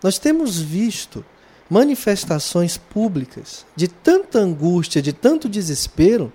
[0.03, 1.25] Nós temos visto
[1.69, 6.31] manifestações públicas de tanta angústia, de tanto desespero,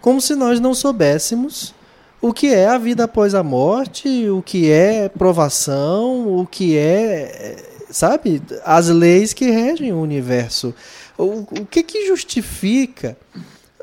[0.00, 1.74] como se nós não soubéssemos
[2.20, 7.56] o que é a vida após a morte, o que é provação, o que é
[7.90, 10.74] sabe, as leis que regem o universo.
[11.16, 13.16] O, o que que justifica,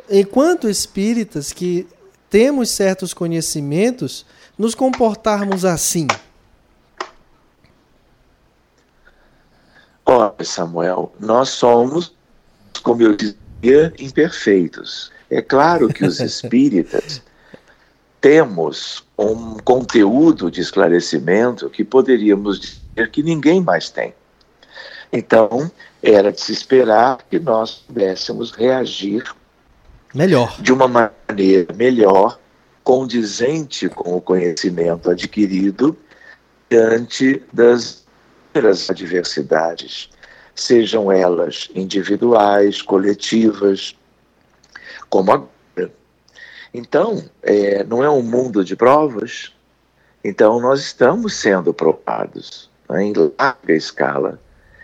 [0.10, 1.88] enquanto espíritas que
[2.30, 4.26] temos certos conhecimentos,
[4.58, 6.08] nos comportarmos assim?
[10.06, 12.14] Olha, Samuel, nós somos,
[12.84, 15.12] como eu dizia, imperfeitos.
[15.30, 17.22] É claro que os espíritas
[18.20, 22.82] temos um conteúdo de esclarecimento que poderíamos
[23.12, 24.14] que ninguém mais tem.
[25.12, 25.70] Então,
[26.02, 29.24] era de se esperar que nós pudéssemos reagir
[30.14, 32.40] melhor, de uma maneira melhor,
[32.84, 35.98] condizente com o conhecimento adquirido
[36.70, 38.01] diante das
[38.90, 40.10] adversidades,
[40.54, 43.96] sejam elas individuais, coletivas,
[45.10, 45.92] como agora.
[46.74, 49.54] Então, é, não é um mundo de provas,
[50.24, 54.40] então nós estamos sendo provados né, em larga escala.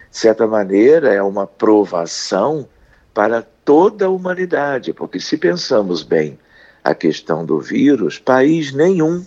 [0.09, 2.67] De certa maneira, é uma provação
[3.13, 6.39] para toda a humanidade, porque se pensamos bem
[6.83, 9.25] a questão do vírus, país nenhum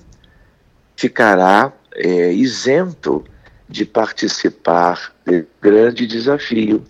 [0.96, 3.24] ficará é, isento
[3.70, 6.84] de participar desse grande desafio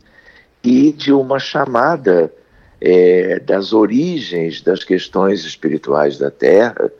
[0.64, 2.32] e de uma chamada
[2.80, 6.90] é, das origens das questões espirituais da Terra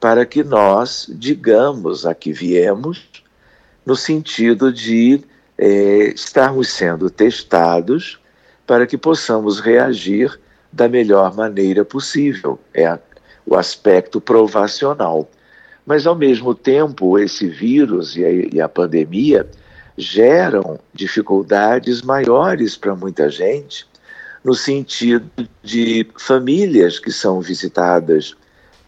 [0.00, 3.08] para que nós digamos a que viemos
[3.86, 5.22] no sentido de
[5.56, 8.18] é, estarmos sendo testados
[8.66, 10.40] para que possamos reagir
[10.72, 12.58] da melhor maneira possível.
[12.72, 12.98] É
[13.46, 15.28] o aspecto provacional.
[15.90, 19.44] Mas, ao mesmo tempo, esse vírus e a, e a pandemia
[19.98, 23.84] geram dificuldades maiores para muita gente,
[24.44, 25.28] no sentido
[25.60, 28.36] de famílias que são visitadas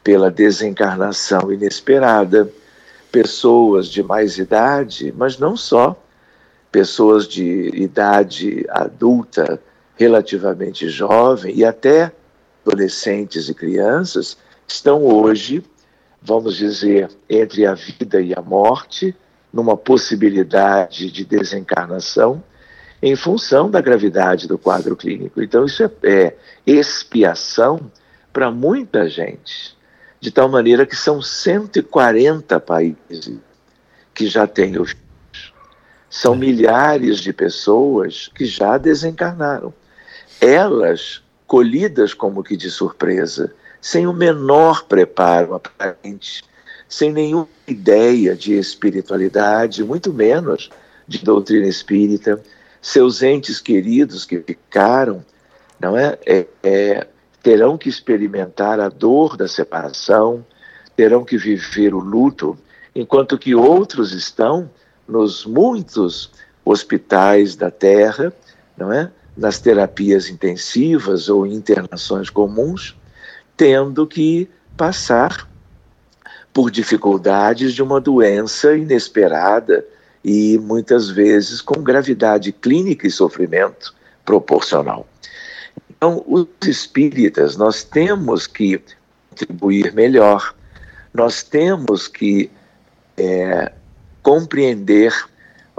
[0.04, 2.48] pela desencarnação inesperada,
[3.10, 6.00] pessoas de mais idade, mas não só,
[6.70, 9.60] pessoas de idade adulta
[9.96, 12.12] relativamente jovem e até
[12.64, 14.36] adolescentes e crianças
[14.68, 15.64] estão hoje,
[16.22, 19.14] vamos dizer, entre a vida e a morte,
[19.52, 22.42] numa possibilidade de desencarnação
[23.02, 25.42] em função da gravidade do quadro clínico.
[25.42, 27.90] Então, isso é, é expiação
[28.32, 29.76] para muita gente,
[30.20, 33.38] de tal maneira que são 140 países
[34.14, 35.02] que já têm o vírus.
[36.08, 39.74] São milhares de pessoas que já desencarnaram.
[40.40, 43.52] Elas colhidas como que de surpresa,
[43.82, 46.44] sem o menor preparo aparente,
[46.88, 50.70] sem nenhuma ideia de espiritualidade, muito menos
[51.08, 52.40] de doutrina espírita,
[52.80, 55.24] seus entes queridos que ficaram,
[55.80, 57.06] não é, é, é
[57.42, 60.46] terão que experimentar a dor da separação,
[60.94, 62.56] terão que viver o luto,
[62.94, 64.70] enquanto que outros estão
[65.08, 66.30] nos muitos
[66.64, 68.32] hospitais da Terra,
[68.76, 69.10] não é?
[69.36, 72.96] Nas terapias intensivas ou internações comuns,
[73.62, 75.48] tendo que passar
[76.52, 79.86] por dificuldades de uma doença inesperada
[80.24, 83.94] e muitas vezes com gravidade clínica e sofrimento
[84.24, 85.06] proporcional.
[85.88, 88.82] Então, os espíritas, nós temos que
[89.30, 90.56] contribuir melhor,
[91.14, 92.50] nós temos que
[93.16, 93.70] é,
[94.24, 95.14] compreender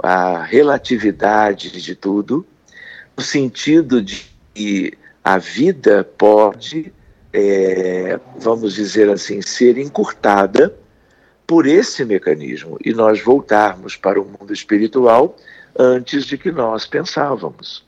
[0.02, 2.46] a relatividade de tudo,
[3.14, 4.24] no sentido de
[4.54, 6.90] que a vida pode
[7.36, 10.72] é, vamos dizer assim, ser encurtada
[11.44, 15.36] por esse mecanismo e nós voltarmos para o mundo espiritual
[15.76, 17.84] antes de que nós pensávamos.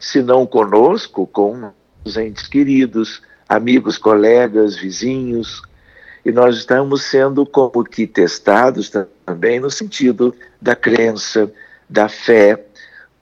[0.00, 1.70] Se não conosco, com
[2.04, 5.62] os entes queridos, amigos, colegas, vizinhos,
[6.24, 8.90] e nós estamos sendo como que testados
[9.24, 11.52] também no sentido da crença,
[11.88, 12.64] da fé,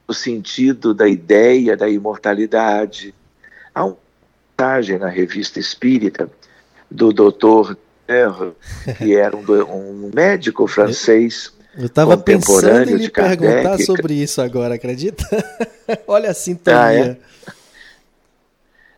[0.07, 3.13] no sentido da ideia da imortalidade.
[3.75, 3.95] Há um
[4.97, 6.29] na revista Espírita
[6.89, 7.77] do doutor
[8.97, 11.53] que era um, um médico francês.
[11.77, 15.25] Eu estava pensando em lhe perguntar sobre isso agora, acredita?
[16.05, 17.17] Olha a sintonia.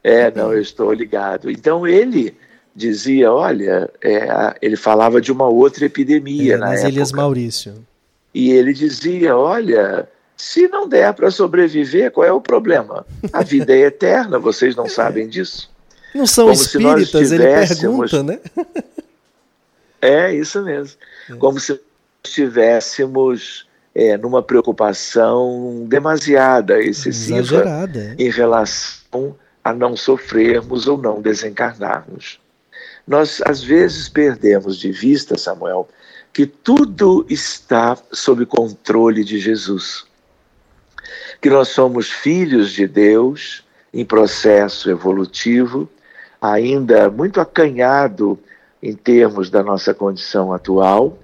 [0.04, 0.26] Ah, é?
[0.26, 1.52] é, não, eu estou ligado.
[1.52, 2.36] Então ele
[2.76, 6.90] dizia, olha, é, ele falava de uma outra epidemia é, na nas época.
[6.90, 7.86] Ilhas Maurício.
[8.34, 10.10] E ele dizia, olha,
[10.44, 13.06] se não der para sobreviver, qual é o problema?
[13.32, 15.72] A vida é eterna, vocês não sabem disso?
[16.14, 18.40] Não são Como espíritas, ele pergunta, né?
[20.02, 20.98] é, isso mesmo.
[21.30, 21.36] É.
[21.36, 21.80] Como se
[22.22, 23.66] estivéssemos
[23.96, 28.16] é, numa preocupação demasiada, excessiva, Exagerada.
[28.20, 32.38] em relação a não sofrermos ou não desencarnarmos.
[33.08, 35.88] Nós, às vezes, perdemos de vista, Samuel,
[36.34, 40.06] que tudo está sob controle de Jesus
[41.44, 45.90] que nós somos filhos de Deus em processo evolutivo,
[46.42, 48.40] ainda muito acanhado
[48.82, 51.20] em termos da nossa condição atual,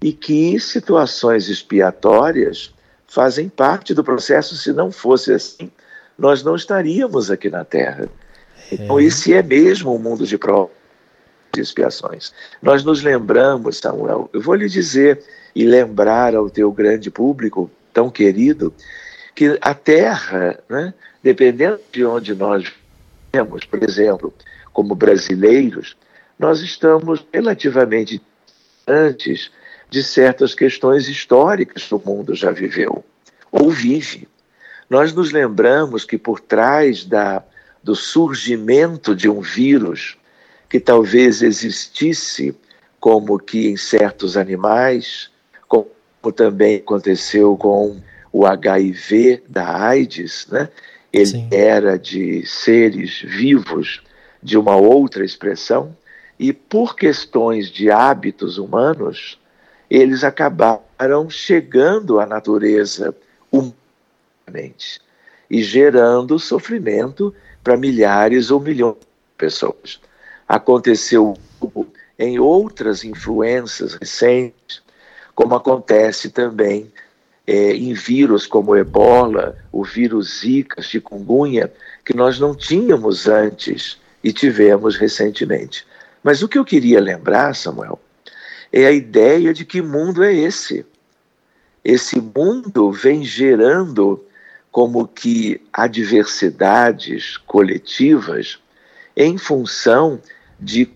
[0.00, 2.72] e que situações expiatórias
[3.08, 4.56] fazem parte do processo.
[4.56, 5.68] Se não fosse assim,
[6.16, 8.08] nós não estaríamos aqui na Terra.
[8.70, 9.02] Então, é.
[9.02, 10.70] esse é mesmo um mundo de provas
[11.52, 12.32] de expiações.
[12.62, 15.20] Nós nos lembramos, Samuel, eu vou lhe dizer
[15.52, 18.72] e lembrar ao teu grande público tão querido
[19.34, 22.72] que a Terra, né, dependendo de onde nós
[23.32, 24.32] vivemos, por exemplo,
[24.72, 25.96] como brasileiros,
[26.38, 28.22] nós estamos relativamente
[28.86, 29.50] antes
[29.90, 33.04] de certas questões históricas que o mundo já viveu
[33.50, 34.28] ou vive.
[34.88, 37.42] Nós nos lembramos que por trás da,
[37.82, 40.16] do surgimento de um vírus
[40.68, 42.54] que talvez existisse
[42.98, 45.30] como que em certos animais,
[45.68, 45.86] como
[46.34, 48.00] também aconteceu com
[48.34, 50.68] o HIV da AIDS, né?
[51.12, 51.48] ele Sim.
[51.52, 54.02] era de seres vivos
[54.42, 55.96] de uma outra expressão,
[56.36, 59.38] e por questões de hábitos humanos,
[59.88, 63.14] eles acabaram chegando à natureza
[63.52, 65.00] humanamente
[65.48, 67.32] e gerando sofrimento
[67.62, 70.00] para milhares ou milhões de pessoas.
[70.48, 71.38] Aconteceu
[72.18, 74.82] em outras influências recentes,
[75.36, 76.92] como acontece também
[77.46, 81.72] é, em vírus como ebola, o vírus zika, chikungunya,
[82.04, 85.86] que nós não tínhamos antes e tivemos recentemente.
[86.22, 88.00] Mas o que eu queria lembrar, Samuel,
[88.72, 90.86] é a ideia de que mundo é esse.
[91.84, 94.24] Esse mundo vem gerando
[94.72, 98.58] como que adversidades coletivas
[99.16, 100.20] em função
[100.58, 100.90] de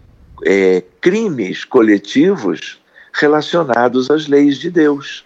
[0.44, 2.80] é, crimes coletivos
[3.12, 5.24] relacionados às leis de Deus.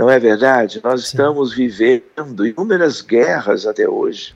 [0.00, 0.80] Não é verdade?
[0.82, 1.06] Nós Sim.
[1.08, 4.34] estamos vivendo inúmeras guerras até hoje.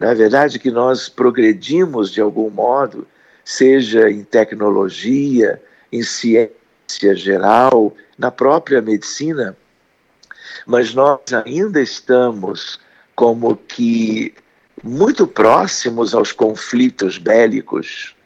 [0.00, 3.06] Não é verdade que nós progredimos de algum modo,
[3.44, 5.62] seja em tecnologia,
[5.92, 9.56] em ciência geral, na própria medicina,
[10.66, 12.80] mas nós ainda estamos
[13.14, 14.34] como que
[14.82, 18.16] muito próximos aos conflitos bélicos.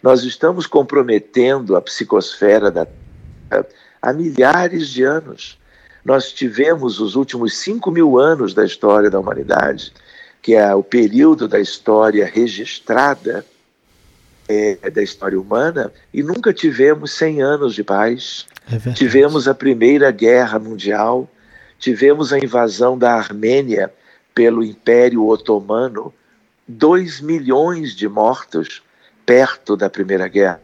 [0.00, 3.66] Nós estamos comprometendo a psicosfera da Terra
[4.00, 5.58] há milhares de anos.
[6.04, 9.92] Nós tivemos os últimos 5 mil anos da história da humanidade,
[10.42, 13.44] que é o período da história registrada
[14.46, 18.46] é, da história humana, e nunca tivemos 100 anos de paz.
[18.70, 21.28] É tivemos a Primeira Guerra Mundial,
[21.78, 23.92] tivemos a invasão da Armênia
[24.34, 26.12] pelo Império Otomano,
[26.68, 28.82] 2 milhões de mortos
[29.24, 30.60] perto da Primeira Guerra.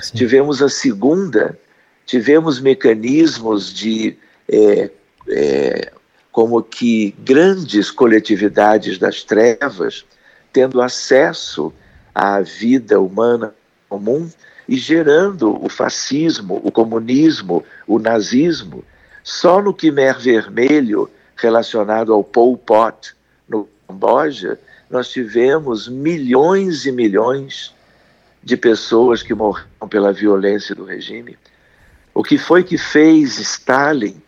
[0.00, 0.16] Sim.
[0.16, 1.58] Tivemos a Segunda,
[2.06, 4.16] tivemos mecanismos de
[4.48, 4.90] é,
[5.28, 5.92] é,
[6.30, 10.04] como que grandes coletividades das trevas
[10.52, 11.72] tendo acesso
[12.14, 13.54] à vida humana
[13.88, 14.28] comum
[14.68, 18.84] e gerando o fascismo, o comunismo, o nazismo.
[19.22, 23.14] Só no Khmer Vermelho, relacionado ao Pol Pot,
[23.48, 27.74] no Camboja, nós tivemos milhões e milhões
[28.42, 31.36] de pessoas que morreram pela violência do regime.
[32.14, 34.22] O que foi que fez Stalin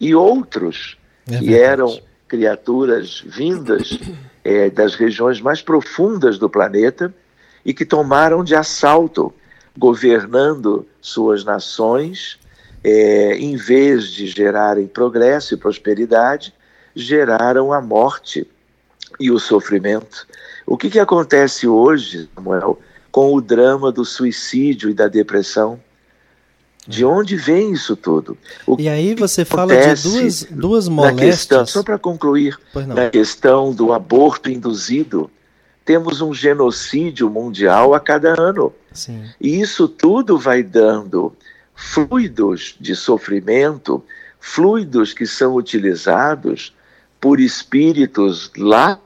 [0.00, 0.98] e outros
[1.30, 3.98] é que eram criaturas vindas
[4.42, 7.14] é, das regiões mais profundas do planeta
[7.64, 9.32] e que tomaram de assalto,
[9.78, 12.38] governando suas nações,
[12.82, 16.52] é, em vez de gerarem progresso e prosperidade,
[16.96, 18.46] geraram a morte
[19.18, 20.26] e o sofrimento.
[20.66, 22.80] O que, que acontece hoje, Samuel,
[23.12, 25.80] com o drama do suicídio e da depressão?
[26.86, 28.36] De onde vem isso tudo?
[28.66, 31.36] O e aí você fala de duas, duas moléstias.
[31.36, 35.30] Questão, só para concluir, na questão do aborto induzido,
[35.84, 38.72] temos um genocídio mundial a cada ano.
[38.92, 39.24] Sim.
[39.40, 41.34] E isso tudo vai dando
[41.74, 44.02] fluidos de sofrimento,
[44.40, 46.74] fluidos que são utilizados
[47.20, 48.98] por espíritos lá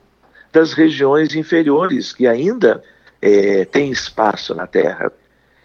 [0.52, 2.82] das regiões inferiores, que ainda
[3.20, 5.12] é, têm espaço na Terra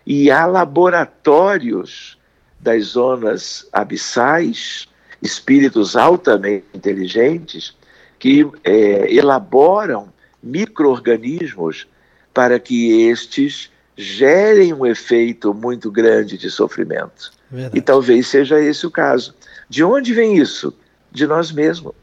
[0.09, 2.17] e há laboratórios
[2.59, 4.87] das zonas abissais,
[5.21, 7.77] espíritos altamente inteligentes,
[8.17, 11.87] que é, elaboram micro-organismos
[12.33, 17.31] para que estes gerem um efeito muito grande de sofrimento.
[17.51, 17.77] Verdade.
[17.77, 19.35] E talvez seja esse o caso.
[19.69, 20.73] De onde vem isso?
[21.11, 21.93] De nós mesmos.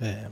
[0.00, 0.26] É.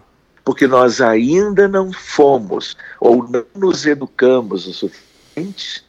[0.45, 5.85] Porque nós ainda não fomos ou não nos educamos o suficiente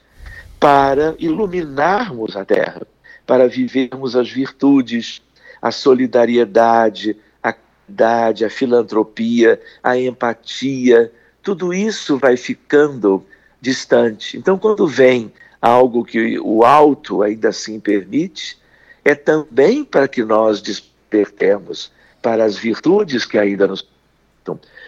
[0.62, 2.86] para iluminarmos a terra,
[3.26, 5.20] para vivermos as virtudes,
[5.60, 13.26] a solidariedade, a caridade, a filantropia, a empatia, tudo isso vai ficando
[13.60, 14.38] distante.
[14.38, 18.56] Então, quando vem algo que o alto ainda assim permite,
[19.04, 21.92] é também para que nós despertemos
[22.22, 23.90] para as virtudes que ainda nos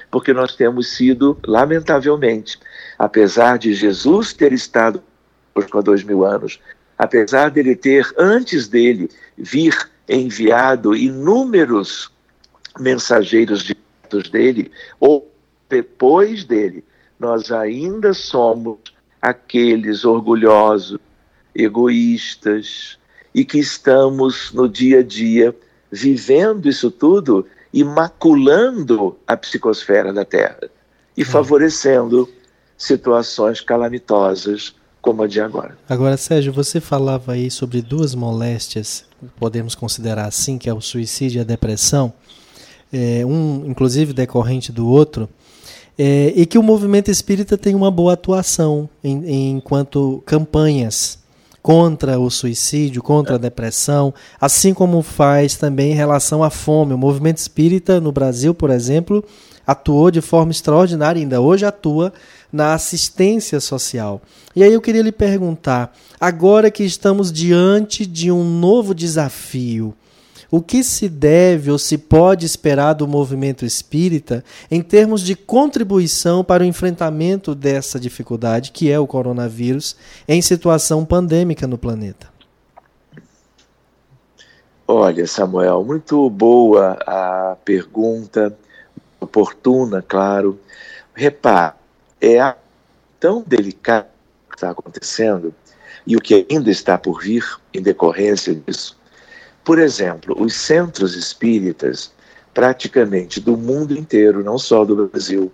[0.09, 2.59] porque nós temos sido, lamentavelmente,
[2.97, 5.01] apesar de Jesus ter estado
[5.55, 6.59] há dois mil anos,
[6.97, 9.75] apesar dele ter, antes dele, vir
[10.07, 12.11] enviado inúmeros
[12.79, 15.31] mensageiros diretos dele, ou
[15.69, 16.83] depois dele,
[17.19, 18.79] nós ainda somos
[19.21, 20.99] aqueles orgulhosos,
[21.55, 22.97] egoístas,
[23.33, 25.55] e que estamos no dia a dia
[25.91, 30.69] vivendo isso tudo e maculando a psicosfera da Terra
[31.17, 31.25] e hum.
[31.25, 32.29] favorecendo
[32.77, 35.77] situações calamitosas como a de agora.
[35.87, 39.03] Agora, Sérgio, você falava aí sobre duas moléstias,
[39.37, 42.13] podemos considerar assim, que é o suicídio e a depressão,
[42.91, 45.27] é, um inclusive decorrente do outro,
[45.99, 51.19] é, e que o movimento espírita tem uma boa atuação em, enquanto campanhas
[51.61, 56.93] contra o suicídio, contra a depressão, assim como faz também em relação à fome.
[56.93, 59.23] O movimento espírita no Brasil, por exemplo,
[59.65, 62.13] atuou de forma extraordinária, ainda hoje atua
[62.51, 64.21] na assistência social.
[64.55, 69.93] E aí eu queria lhe perguntar, agora que estamos diante de um novo desafio,
[70.51, 76.43] o que se deve ou se pode esperar do movimento espírita em termos de contribuição
[76.43, 79.95] para o enfrentamento dessa dificuldade que é o coronavírus
[80.27, 82.31] em situação pandêmica no planeta?
[84.87, 88.55] Olha, Samuel, muito boa a pergunta,
[89.33, 90.59] oportuna, claro.
[91.15, 91.73] Repare,
[92.21, 92.55] é
[93.19, 94.07] tão delicado
[94.49, 95.53] que está acontecendo
[96.05, 98.95] e o que ainda está por vir em decorrência disso.
[99.63, 102.11] Por exemplo, os centros espíritas,
[102.53, 105.51] praticamente do mundo inteiro, não só do Brasil,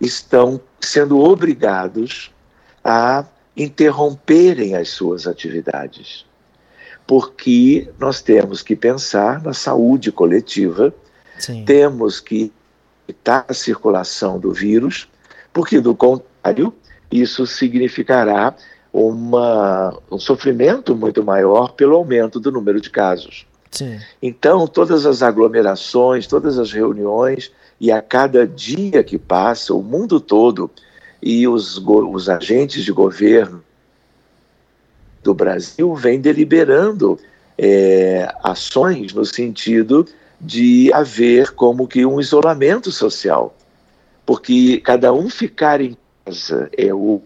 [0.00, 2.32] estão sendo obrigados
[2.82, 3.24] a
[3.56, 6.24] interromperem as suas atividades.
[7.06, 10.94] Porque nós temos que pensar na saúde coletiva,
[11.38, 11.64] Sim.
[11.64, 12.52] temos que
[13.10, 15.08] evitar a circulação do vírus,
[15.52, 16.72] porque do contrário,
[17.10, 18.54] isso significará
[18.92, 23.46] uma, um sofrimento muito maior pelo aumento do número de casos.
[23.70, 23.98] Sim.
[24.22, 30.20] Então, todas as aglomerações, todas as reuniões, e a cada dia que passa, o mundo
[30.20, 30.70] todo
[31.22, 33.62] e os, os agentes de governo
[35.22, 37.18] do Brasil vêm deliberando
[37.56, 40.06] é, ações no sentido
[40.40, 43.54] de haver como que um isolamento social,
[44.24, 47.20] porque cada um ficar em casa é o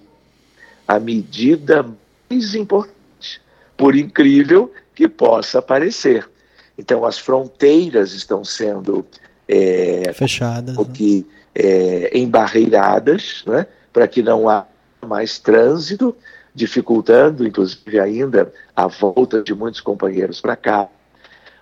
[0.86, 1.86] a medida
[2.28, 3.40] mais importante,
[3.76, 6.28] por incrível que possa parecer.
[6.76, 9.06] Então, as fronteiras estão sendo
[9.48, 10.90] é, fechadas, o né?
[10.92, 14.66] que, é, embarreiradas, né, para que não há
[15.06, 16.14] mais trânsito,
[16.54, 20.88] dificultando, inclusive, ainda a volta de muitos companheiros para cá.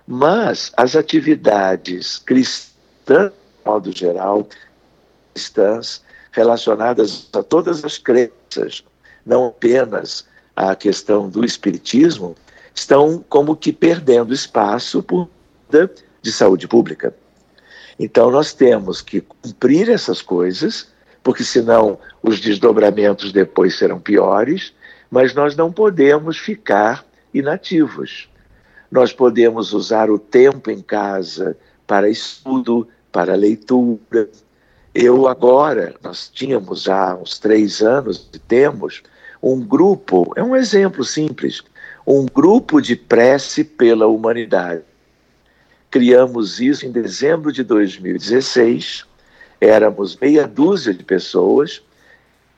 [0.07, 4.47] Mas as atividades cristãs, de modo geral,
[5.33, 8.83] cristãs, relacionadas a todas as crenças,
[9.25, 10.25] não apenas
[10.55, 12.35] a questão do espiritismo,
[12.75, 15.29] estão como que perdendo espaço por
[16.21, 17.13] de saúde pública.
[17.97, 20.87] Então nós temos que cumprir essas coisas,
[21.23, 24.73] porque senão os desdobramentos depois serão piores,
[25.09, 28.29] mas nós não podemos ficar inativos.
[28.93, 34.29] Nós podemos usar o tempo em casa para estudo, para leitura.
[34.93, 39.01] Eu agora, nós tínhamos há uns três anos, temos
[39.41, 41.63] um grupo, é um exemplo simples,
[42.05, 44.83] um grupo de prece pela humanidade.
[45.89, 49.07] Criamos isso em dezembro de 2016,
[49.59, 51.81] éramos meia dúzia de pessoas,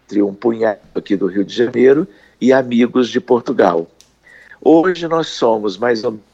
[0.04, 2.06] entre um punhado aqui do Rio de Janeiro
[2.42, 3.90] e amigos de Portugal.
[4.68, 6.26] Hoje nós somos mais ou menos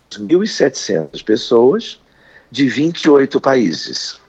[0.50, 2.02] 1.700 pessoas
[2.50, 4.22] de 28 países.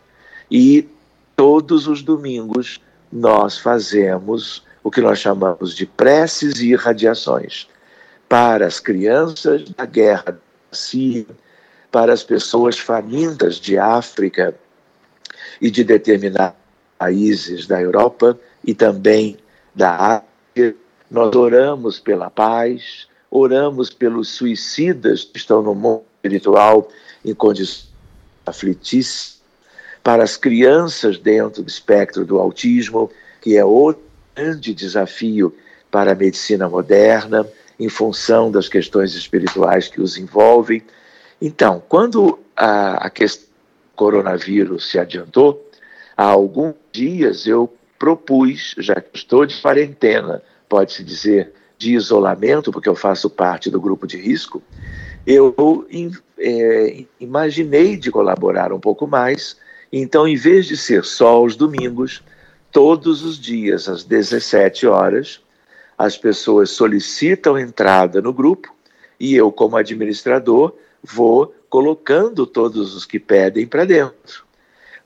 [0.50, 0.88] E
[1.36, 2.80] todos os domingos
[3.12, 7.68] nós fazemos o que nós chamamos de preces e irradiações
[8.28, 10.38] para as crianças da guerra da
[10.72, 11.36] Síria,
[11.88, 14.52] para as pessoas famintas de África
[15.60, 16.56] e de determinados
[16.98, 18.36] países da Europa
[18.66, 19.36] e também
[19.72, 20.24] da
[20.56, 20.74] Ásia.
[21.08, 26.86] Nós oramos pela paz, oramos pelos suicidas que estão no mundo espiritual
[27.24, 27.90] em condições
[28.44, 29.40] aflitíssimas,
[30.02, 33.10] para as crianças dentro do espectro do autismo,
[33.40, 34.02] que é outro
[34.34, 35.54] grande desafio
[35.90, 37.46] para a medicina moderna,
[37.80, 40.82] em função das questões espirituais que os envolvem.
[41.40, 45.70] Então, quando a, a questão do coronavírus se adiantou,
[46.16, 51.52] há alguns dias eu propus, já que estou de quarentena, pode-se dizer
[51.82, 54.62] de isolamento, porque eu faço parte do grupo de risco,
[55.26, 55.84] eu
[56.38, 59.56] é, imaginei de colaborar um pouco mais.
[59.92, 62.22] Então, em vez de ser só aos domingos,
[62.70, 65.40] todos os dias, às 17 horas,
[65.98, 68.74] as pessoas solicitam entrada no grupo
[69.18, 74.44] e eu, como administrador, vou colocando todos os que pedem para dentro,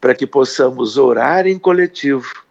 [0.00, 2.44] para que possamos orar em coletivo,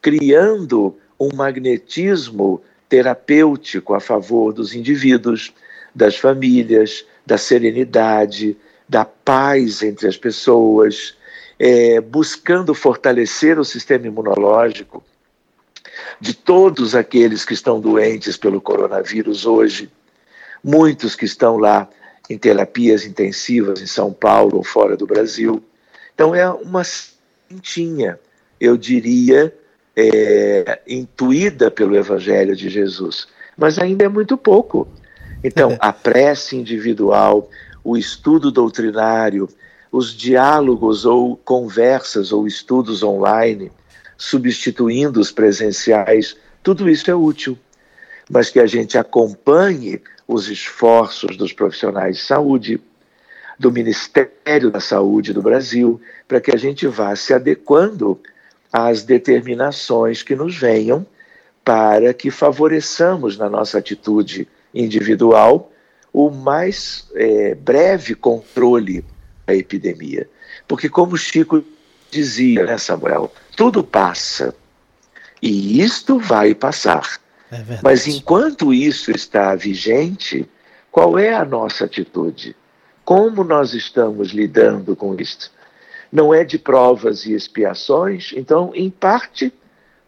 [0.00, 5.52] criando um magnetismo terapêutico a favor dos indivíduos,
[5.94, 8.56] das famílias, da serenidade,
[8.88, 11.16] da paz entre as pessoas,
[11.58, 15.02] é, buscando fortalecer o sistema imunológico
[16.20, 19.90] de todos aqueles que estão doentes pelo coronavírus hoje,
[20.62, 21.88] muitos que estão lá
[22.28, 25.62] em terapias intensivas em São Paulo ou fora do Brasil.
[26.14, 28.18] Então é uma cintinha,
[28.60, 29.54] eu diria,
[29.96, 33.26] é, intuída pelo Evangelho de Jesus,
[33.56, 34.86] mas ainda é muito pouco.
[35.42, 37.48] Então, a prece individual,
[37.82, 39.48] o estudo doutrinário,
[39.90, 43.72] os diálogos ou conversas ou estudos online,
[44.18, 47.58] substituindo os presenciais, tudo isso é útil.
[48.28, 52.80] Mas que a gente acompanhe os esforços dos profissionais de saúde,
[53.58, 58.20] do Ministério da Saúde do Brasil, para que a gente vá se adequando
[58.76, 61.06] às determinações que nos venham,
[61.64, 65.72] para que favoreçamos na nossa atitude individual
[66.12, 69.02] o mais é, breve controle
[69.46, 70.28] da epidemia.
[70.68, 71.64] Porque, como Chico
[72.10, 74.54] dizia, né, Samuel, tudo passa
[75.40, 77.18] e isto vai passar.
[77.50, 80.46] É Mas enquanto isso está vigente,
[80.92, 82.54] qual é a nossa atitude?
[83.06, 85.50] Como nós estamos lidando com isto?
[86.16, 89.52] Não é de provas e expiações, então, em parte,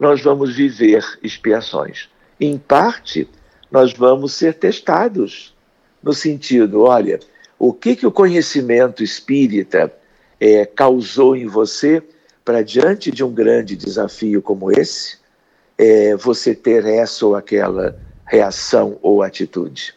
[0.00, 2.09] nós vamos viver expiações.
[2.40, 3.28] Em parte,
[3.70, 5.54] nós vamos ser testados,
[6.02, 7.20] no sentido, olha,
[7.59, 9.92] o que, que o conhecimento espírita
[10.40, 12.02] é, causou em você
[12.42, 15.18] para, diante de um grande desafio como esse,
[15.76, 19.94] é, você ter essa ou aquela reação ou atitude.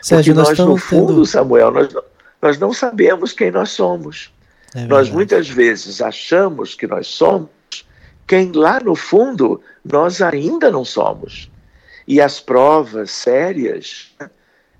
[0.00, 1.26] Sérgio, Porque nós, nós no fundo, tendo...
[1.26, 1.94] Samuel, nós,
[2.40, 4.34] nós não sabemos quem nós somos.
[4.76, 7.50] É nós muitas vezes achamos que nós somos
[8.26, 11.50] quem lá no fundo nós ainda não somos.
[12.06, 14.12] E as provas sérias,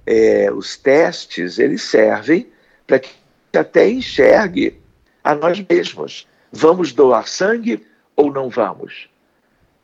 [0.04, 2.48] é, os testes, eles servem
[2.86, 3.10] para que
[3.54, 4.80] até enxergue
[5.22, 6.26] a nós mesmos.
[6.52, 7.84] Vamos doar sangue
[8.14, 9.08] ou não vamos?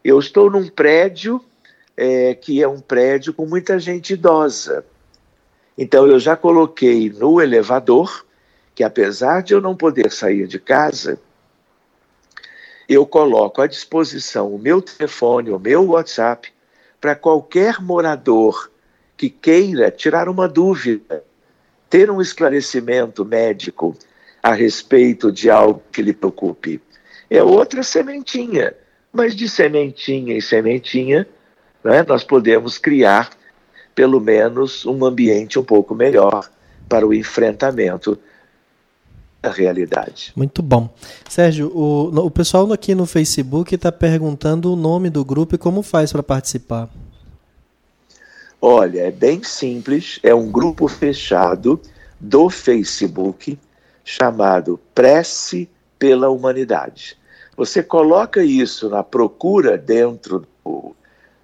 [0.04, 1.44] Eu estou num prédio
[1.96, 4.84] é, que é um prédio com muita gente idosa.
[5.78, 8.24] Então eu já coloquei no elevador
[8.74, 11.18] que apesar de eu não poder sair de casa,
[12.88, 16.52] eu coloco à disposição o meu telefone, o meu WhatsApp,
[17.00, 18.70] para qualquer morador
[19.16, 21.24] que queira tirar uma dúvida,
[21.88, 23.96] ter um esclarecimento médico
[24.42, 26.80] a respeito de algo que lhe preocupe.
[27.30, 28.74] É outra sementinha,
[29.12, 31.26] mas de sementinha em sementinha,
[31.84, 33.30] né, nós podemos criar
[33.94, 36.50] pelo menos um ambiente um pouco melhor
[36.88, 38.18] para o enfrentamento
[39.51, 40.32] realidade.
[40.36, 40.88] Muito bom.
[41.28, 45.82] Sérgio, o, o pessoal aqui no Facebook está perguntando o nome do grupo e como
[45.82, 46.88] faz para participar.
[48.61, 51.80] Olha, é bem simples, é um grupo fechado
[52.20, 53.59] do Facebook
[54.05, 55.68] chamado Prece
[55.99, 57.16] pela Humanidade.
[57.57, 60.95] Você coloca isso na procura dentro do,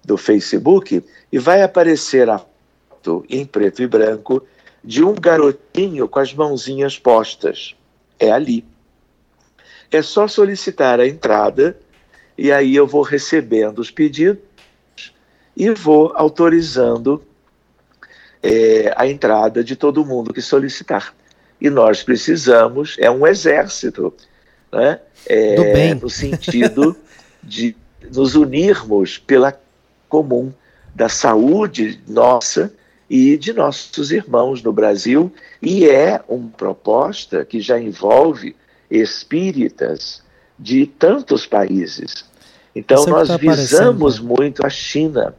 [0.03, 4.41] do Facebook e vai aparecer a foto em preto e branco
[4.81, 7.75] de um garotinho com as mãozinhas postas
[8.19, 8.65] é ali.
[9.91, 11.77] É só solicitar a entrada
[12.37, 14.43] e aí eu vou recebendo os pedidos
[15.55, 17.23] e vou autorizando
[18.41, 21.13] é, a entrada de todo mundo que solicitar.
[21.59, 24.13] E nós precisamos, é um exército,
[24.71, 24.99] né?
[25.27, 26.95] É, no sentido
[27.43, 27.75] de
[28.13, 29.59] nos unirmos pela
[30.07, 30.53] comum
[30.95, 32.71] da saúde nossa
[33.09, 38.55] e de nossos irmãos no Brasil, e é uma proposta que já envolve
[38.89, 40.21] espíritas
[40.57, 42.25] de tantos países.
[42.75, 45.35] Então, nós tá visamos muito a China,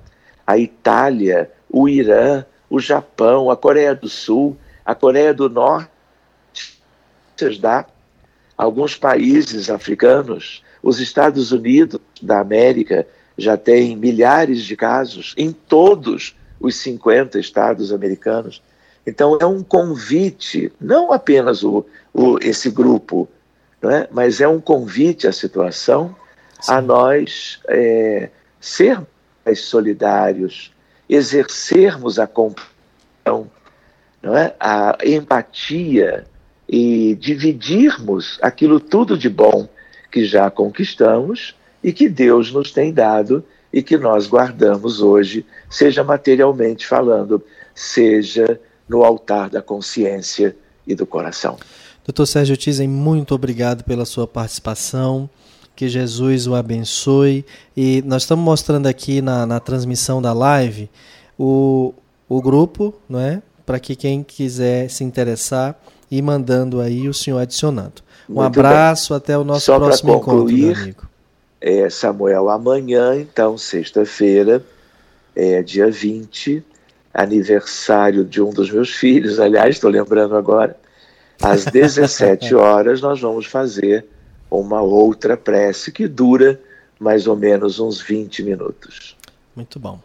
[0.46, 5.90] a Itália, o Irã, o Japão, a Coreia do Sul, a Coreia do Norte,
[7.60, 7.86] da
[8.56, 13.06] alguns países africanos, os Estados Unidos da América
[13.38, 18.62] já têm milhares de casos, em todos os 50 estados americanos.
[19.06, 23.28] Então é um convite, não apenas o, o esse grupo,
[23.80, 24.06] não é?
[24.12, 26.14] mas é um convite à situação
[26.60, 26.72] Sim.
[26.72, 28.28] a nós é,
[28.60, 29.08] sermos
[29.56, 30.72] solidários,
[31.08, 33.50] exercermos a compaixão,
[34.22, 34.54] é?
[34.60, 36.26] a empatia
[36.68, 39.66] e dividirmos aquilo tudo de bom
[40.12, 46.02] que já conquistamos e que Deus nos tem dado e que nós guardamos hoje, seja
[46.02, 47.42] materialmente falando,
[47.74, 50.56] seja no altar da consciência
[50.86, 51.56] e do coração.
[52.04, 55.30] Doutor Sérgio Tizen, muito obrigado pela sua participação.
[55.76, 57.44] Que Jesus o abençoe.
[57.76, 60.90] E nós estamos mostrando aqui na, na transmissão da live
[61.38, 61.94] o,
[62.28, 63.40] o grupo, não é?
[63.64, 68.02] Para que quem quiser se interessar e mandando aí o senhor adicionando.
[68.28, 69.16] Um muito abraço, bem.
[69.18, 71.09] até o nosso Só próximo concluir, encontro, meu amigo
[71.60, 74.64] é, Samuel, amanhã, então, sexta-feira,
[75.34, 76.64] é dia 20,
[77.12, 80.76] aniversário de um dos meus filhos, aliás, estou lembrando agora,
[81.42, 84.06] às 17 horas nós vamos fazer
[84.50, 86.60] uma outra prece que dura
[86.98, 89.16] mais ou menos uns 20 minutos.
[89.54, 90.00] Muito bom.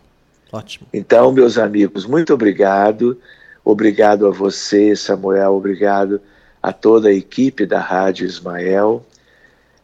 [0.51, 0.88] Ótimo.
[0.93, 3.20] Então, meus amigos, muito obrigado.
[3.64, 5.56] Obrigado a você, Samuel.
[5.56, 6.22] Obrigado
[6.62, 9.06] a toda a equipe da Rádio Ismael.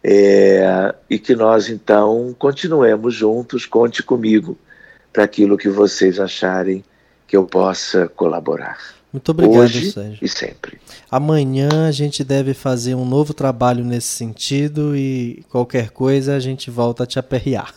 [0.04, 4.58] É, e que nós então continuemos juntos, conte comigo
[5.14, 6.84] para aquilo que vocês acharem
[7.28, 8.80] que eu possa colaborar.
[9.14, 10.20] Muito obrigado, hoje Sérgio.
[10.22, 10.80] e sempre.
[11.10, 16.72] Amanhã a gente deve fazer um novo trabalho nesse sentido e qualquer coisa a gente
[16.72, 17.74] volta a te aperrear.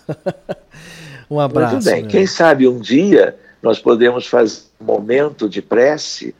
[1.28, 1.74] um abraço.
[1.74, 2.02] Muito bem.
[2.02, 2.10] meu.
[2.10, 6.34] Quem sabe um dia nós podemos fazer um momento de prece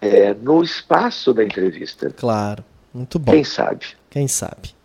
[0.00, 2.10] é, no espaço da entrevista.
[2.16, 2.64] Claro.
[2.92, 3.32] Muito bom.
[3.32, 3.86] Quem sabe?
[4.10, 4.77] Quem sabe.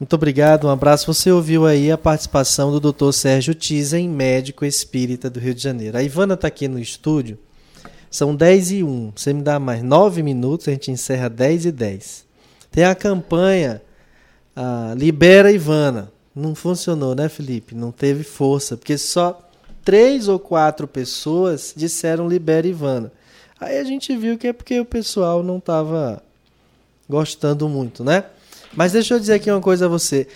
[0.00, 1.12] Muito obrigado, um abraço.
[1.12, 3.12] Você ouviu aí a participação do Dr.
[3.12, 5.98] Sérgio Tizen, médico espírita do Rio de Janeiro.
[5.98, 7.38] A Ivana está aqui no estúdio.
[8.10, 9.12] São 10 e 1.
[9.14, 12.24] Você me dá mais 9 minutos, a gente encerra 10 e 10.
[12.70, 13.82] Tem a campanha
[14.96, 16.10] Libera Ivana.
[16.34, 17.74] Não funcionou, né, Felipe?
[17.74, 19.38] Não teve força, porque só
[19.84, 23.12] três ou quatro pessoas disseram Libera Ivana.
[23.60, 26.22] Aí a gente viu que é porque o pessoal não estava
[27.06, 28.24] gostando muito, né?
[28.74, 30.26] Mas deixa eu dizer aqui uma coisa a você.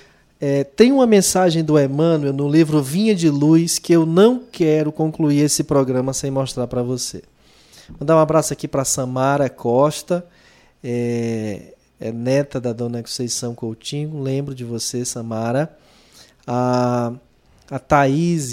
[0.41, 4.91] É, tem uma mensagem do Emmanuel no livro Vinha de Luz que eu não quero
[4.91, 7.23] concluir esse programa sem mostrar para você.
[7.99, 10.27] Mandar um abraço aqui para Samara Costa,
[10.83, 14.21] é, é, neta da dona Conceição Coutinho.
[14.21, 15.77] Lembro de você, Samara.
[16.47, 17.13] A,
[17.71, 18.53] a Thaís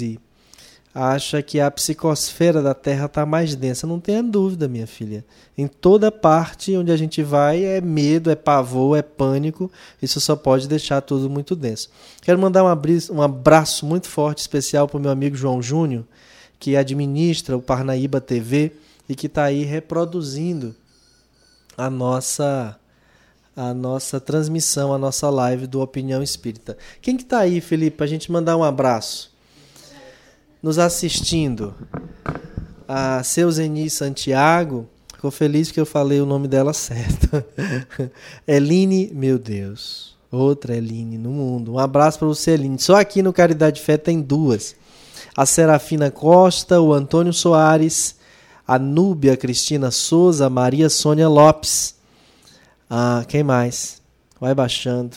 [0.94, 3.86] acha que a psicosfera da Terra está mais densa.
[3.86, 5.24] Não tenha dúvida, minha filha.
[5.56, 9.70] Em toda parte onde a gente vai é medo, é pavor, é pânico.
[10.00, 11.90] Isso só pode deixar tudo muito denso.
[12.20, 16.04] Quero mandar um abraço muito forte, especial para o meu amigo João Júnior,
[16.58, 18.72] que administra o Parnaíba TV
[19.08, 20.74] e que está aí reproduzindo
[21.76, 22.78] a nossa
[23.54, 26.76] a nossa transmissão, a nossa live do Opinião Espírita.
[27.02, 29.30] Quem que está aí, Felipe, para a gente mandar um abraço?
[30.62, 31.74] Nos assistindo.
[32.86, 37.44] A seu Zeni Santiago, ficou feliz que eu falei o nome dela certo.
[38.46, 41.72] Eline, meu Deus, outra Eline no mundo.
[41.72, 42.78] Um abraço para você, Eline.
[42.78, 44.76] Só aqui no Caridade Fé tem duas.
[45.36, 48.16] A Serafina Costa, o Antônio Soares,
[48.66, 51.94] a Núbia Cristina Souza, a Maria Sônia Lopes.
[52.88, 54.02] Ah, quem mais?
[54.38, 55.16] Vai baixando.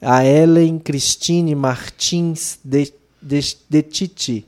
[0.00, 2.92] A Ellen Cristine Martins de
[3.26, 4.46] de, de Titi.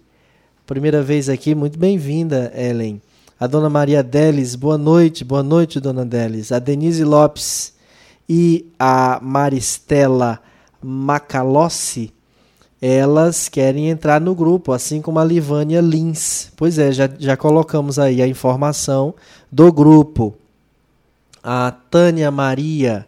[0.64, 3.02] Primeira vez aqui, muito bem-vinda, Ellen.
[3.40, 6.52] A dona Maria Delis, boa noite, boa noite, dona Delis.
[6.52, 7.72] A Denise Lopes
[8.28, 10.38] e a Maristela
[10.80, 12.12] Macalossi,
[12.80, 16.52] elas querem entrar no grupo, assim como a Livânia Lins.
[16.56, 19.12] Pois é, já, já colocamos aí a informação
[19.50, 20.36] do grupo.
[21.42, 23.06] A Tânia Maria,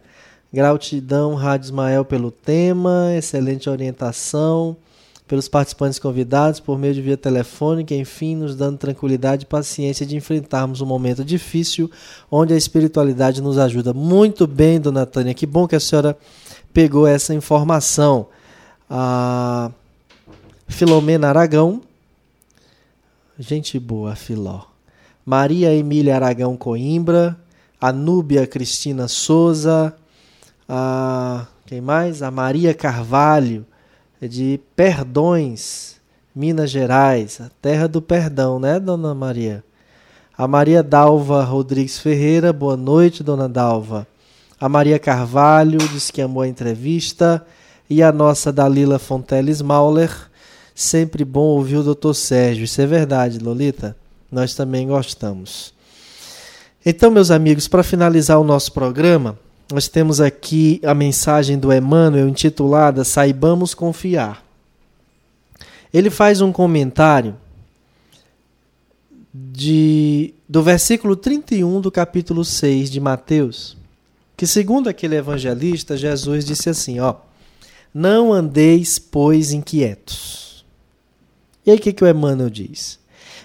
[0.51, 4.75] gratidão, Rádio Ismael, pelo tema, excelente orientação
[5.31, 10.13] pelos participantes convidados, por meio de via telefônica, enfim, nos dando tranquilidade e paciência de
[10.17, 11.89] enfrentarmos um momento difícil,
[12.29, 13.93] onde a espiritualidade nos ajuda.
[13.93, 16.17] Muito bem, dona Tânia, que bom que a senhora
[16.73, 18.27] pegou essa informação.
[18.89, 19.71] A
[20.67, 21.81] Filomena Aragão,
[23.39, 24.63] gente boa, Filó.
[25.25, 27.37] Maria Emília Aragão Coimbra,
[27.79, 29.95] a Núbia Cristina Souza,
[30.67, 32.21] a quem mais?
[32.21, 33.65] A Maria Carvalho,
[34.27, 35.95] de Perdões,
[36.35, 39.63] Minas Gerais, a terra do perdão, né, dona Maria?
[40.37, 44.07] A Maria Dalva Rodrigues Ferreira, boa noite, dona Dalva.
[44.59, 47.45] A Maria Carvalho diz que amou a entrevista.
[47.89, 50.09] E a nossa Dalila Fonteles Mauler,
[50.73, 52.63] sempre bom ouvir o doutor Sérgio.
[52.63, 53.97] Isso é verdade, Lolita.
[54.31, 55.73] Nós também gostamos.
[56.85, 59.37] Então, meus amigos, para finalizar o nosso programa,
[59.71, 64.43] nós temos aqui a mensagem do Emmanuel intitulada Saibamos Confiar.
[65.93, 67.35] Ele faz um comentário
[69.33, 73.77] de, do versículo 31 do capítulo 6 de Mateus,
[74.35, 77.15] que segundo aquele evangelista, Jesus disse assim, ó,
[77.93, 80.65] não andeis, pois, inquietos.
[81.65, 82.99] E aí o que, que o Emmanuel diz?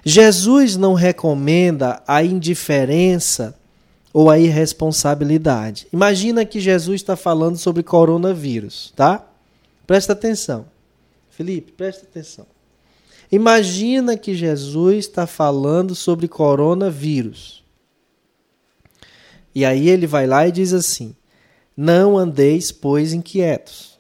[0.05, 3.57] Jesus não recomenda a indiferença
[4.16, 5.86] ou a irresponsabilidade.
[5.92, 9.22] Imagina que Jesus está falando sobre coronavírus, tá?
[9.86, 10.64] Presta atenção.
[11.28, 12.46] Felipe, presta atenção.
[13.30, 17.62] Imagina que Jesus está falando sobre coronavírus.
[19.54, 21.14] E aí ele vai lá e diz assim:
[21.76, 23.95] Não andeis, pois, inquietos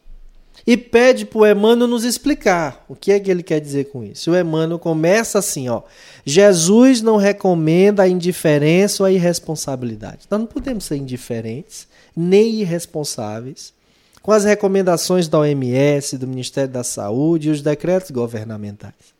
[0.66, 4.02] e pede para o Emmanuel nos explicar o que é que ele quer dizer com
[4.02, 4.32] isso.
[4.32, 5.82] O Emmanuel começa assim, ó.
[6.24, 10.26] Jesus não recomenda a indiferença ou a irresponsabilidade.
[10.28, 11.86] Nós não podemos ser indiferentes
[12.16, 13.72] nem irresponsáveis
[14.20, 19.14] com as recomendações da OMS, do Ministério da Saúde e os decretos governamentais.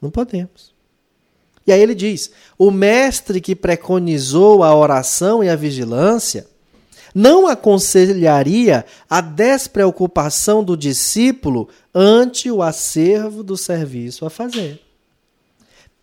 [0.00, 0.72] Não podemos.
[1.66, 6.46] E aí ele diz: o mestre que preconizou a oração e a vigilância
[7.14, 14.80] não aconselharia a despreocupação do discípulo ante o acervo do serviço a fazer.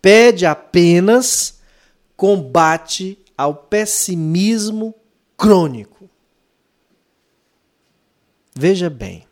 [0.00, 1.60] Pede apenas
[2.16, 4.94] combate ao pessimismo
[5.36, 6.08] crônico.
[8.54, 9.26] Veja bem.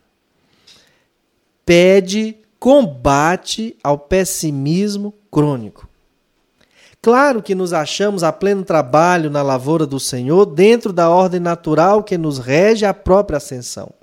[1.65, 5.88] Pede combate ao pessimismo crônico.
[7.01, 12.03] Claro que nos achamos a pleno trabalho na lavoura do Senhor, dentro da ordem natural
[12.03, 13.93] que nos rege a própria ascensão.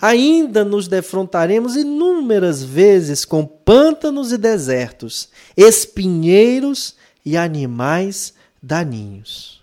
[0.00, 6.94] Ainda nos defrontaremos inúmeras vezes com pântanos e desertos, espinheiros
[7.24, 9.62] e animais daninhos.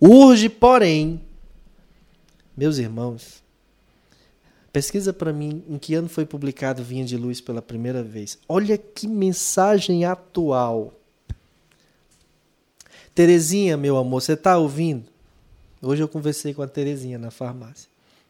[0.00, 1.20] Urge, porém,
[2.56, 3.42] meus irmãos,
[4.72, 8.38] pesquisa para mim em que ano foi publicado Vinha de Luz pela primeira vez.
[8.48, 10.99] Olha que mensagem atual.
[13.20, 15.04] Terezinha, meu amor, você está ouvindo?
[15.82, 17.86] Hoje eu conversei com a Terezinha na farmácia.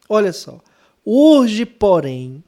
[0.09, 0.59] Olha só.
[1.05, 2.43] Urge, porém,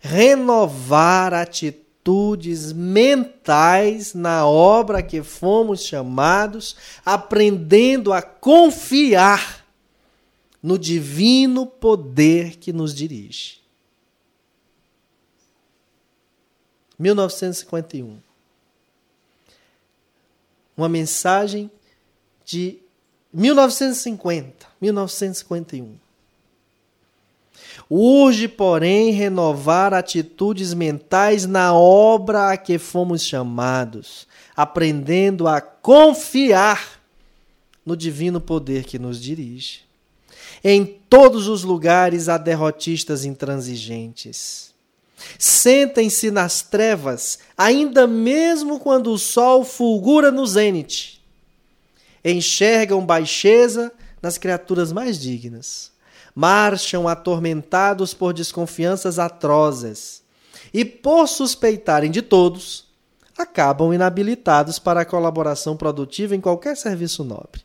[0.00, 9.66] renovar atitudes mentais na obra que fomos chamados, aprendendo a confiar
[10.62, 13.60] no divino poder que nos dirige.
[16.98, 18.25] 1951
[20.76, 21.70] uma mensagem
[22.44, 22.78] de
[23.32, 25.94] 1950, 1951.
[27.88, 37.00] Urge, porém, renovar atitudes mentais na obra a que fomos chamados, aprendendo a confiar
[37.84, 39.80] no divino poder que nos dirige.
[40.64, 44.74] Em todos os lugares há derrotistas intransigentes
[45.38, 51.22] Sentem-se nas trevas, ainda mesmo quando o sol fulgura no zênite.
[52.24, 55.92] Enxergam baixeza nas criaturas mais dignas.
[56.34, 60.22] Marcham atormentados por desconfianças atrozes.
[60.72, 62.86] E por suspeitarem de todos,
[63.38, 67.64] acabam inabilitados para a colaboração produtiva em qualquer serviço nobre.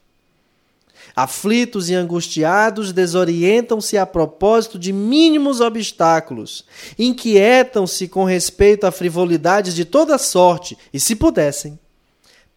[1.15, 6.65] Aflitos e angustiados, desorientam-se a propósito de mínimos obstáculos,
[6.97, 11.77] inquietam-se com respeito a frivolidades de toda sorte e, se pudessem,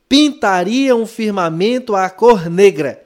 [0.08, 3.04] pintariam um firmamento à cor negra,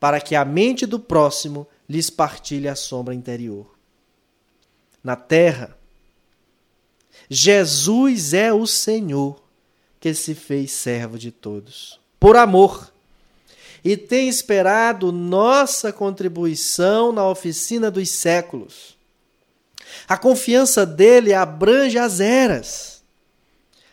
[0.00, 3.74] para que a mente do próximo lhes partilhe a sombra interior.
[5.02, 5.76] Na terra,
[7.28, 9.42] Jesus é o Senhor
[10.00, 12.00] que se fez servo de todos.
[12.18, 12.92] Por amor
[13.84, 18.96] e tem esperado nossa contribuição na oficina dos séculos.
[20.06, 23.02] A confiança dele abrange as eras.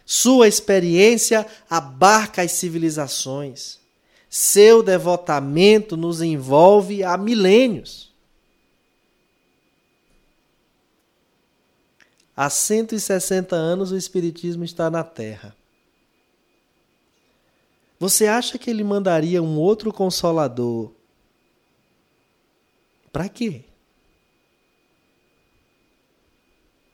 [0.05, 3.79] Sua experiência abarca as civilizações.
[4.29, 8.13] Seu devotamento nos envolve há milênios.
[12.35, 15.55] Há 160 anos o Espiritismo está na Terra.
[17.99, 20.91] Você acha que ele mandaria um outro consolador?
[23.11, 23.61] Para quê?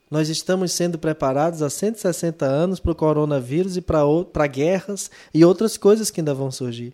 [0.10, 5.78] Nós estamos sendo preparados há 160 anos para o coronavírus e para guerras e outras
[5.78, 6.94] coisas que ainda vão surgir.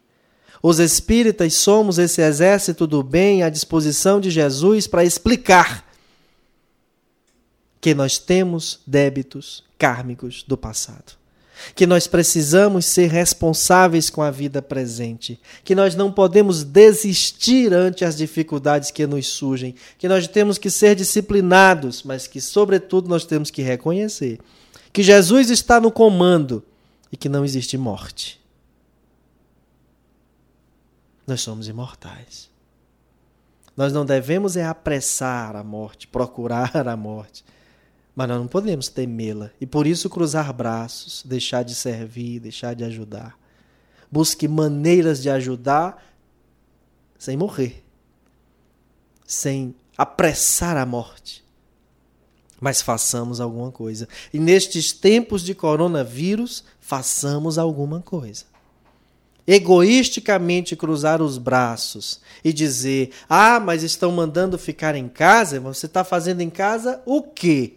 [0.62, 5.86] Os espíritas somos esse exército do bem à disposição de Jesus para explicar
[7.82, 11.18] que nós temos débitos kármicos do passado
[11.76, 18.06] que nós precisamos ser responsáveis com a vida presente, que nós não podemos desistir ante
[18.06, 23.26] as dificuldades que nos surgem, que nós temos que ser disciplinados, mas que, sobretudo, nós
[23.26, 24.40] temos que reconhecer
[24.92, 26.64] que Jesus está no comando
[27.12, 28.42] e que não existe morte.
[31.26, 32.50] Nós somos imortais.
[33.76, 37.46] Nós não devemos é apressar a morte, procurar a morte
[38.18, 42.84] mas nós não podemos temê-la e por isso cruzar braços, deixar de servir, deixar de
[42.84, 43.38] ajudar.
[44.12, 46.04] Busque maneiras de ajudar
[47.20, 47.86] sem morrer,
[49.24, 51.46] sem apressar a morte.
[52.60, 54.10] Mas façamos alguma coisa.
[54.34, 58.46] E nestes tempos de coronavírus, façamos alguma coisa.
[59.46, 65.60] Egoisticamente cruzar os braços e dizer: Ah, mas estão mandando ficar em casa?
[65.60, 67.77] Você está fazendo em casa o quê?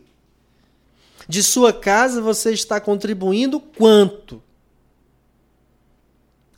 [1.31, 4.43] De sua casa você está contribuindo quanto?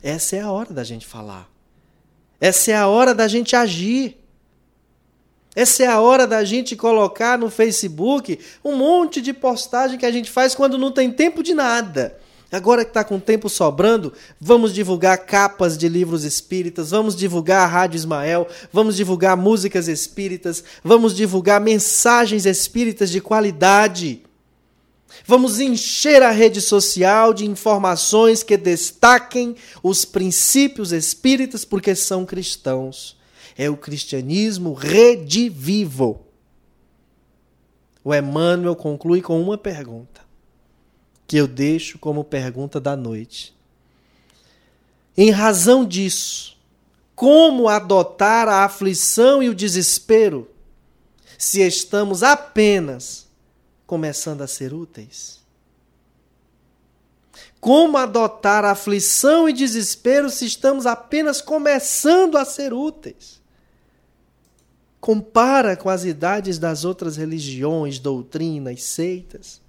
[0.01, 1.47] Essa é a hora da gente falar.
[2.41, 4.17] Essa é a hora da gente agir.
[5.55, 10.11] Essa é a hora da gente colocar no Facebook um monte de postagem que a
[10.11, 12.19] gente faz quando não tem tempo de nada.
[12.51, 17.67] Agora que está com tempo sobrando, vamos divulgar capas de livros espíritas, vamos divulgar a
[17.67, 24.23] Rádio Ismael, vamos divulgar músicas espíritas, vamos divulgar mensagens espíritas de qualidade.
[25.25, 33.17] Vamos encher a rede social de informações que destaquem os princípios espíritas porque são cristãos.
[33.57, 36.25] É o cristianismo redivivo.
[38.03, 40.21] O Emmanuel conclui com uma pergunta,
[41.25, 43.55] que eu deixo como pergunta da noite.
[45.15, 46.57] Em razão disso,
[47.15, 50.49] como adotar a aflição e o desespero
[51.37, 53.27] se estamos apenas
[53.93, 55.39] começando a ser úteis?
[57.61, 63.39] Como adotar aflição e desespero se estamos apenas começando a ser úteis?
[64.99, 69.61] Compara com as idades das outras religiões, doutrinas, seitas.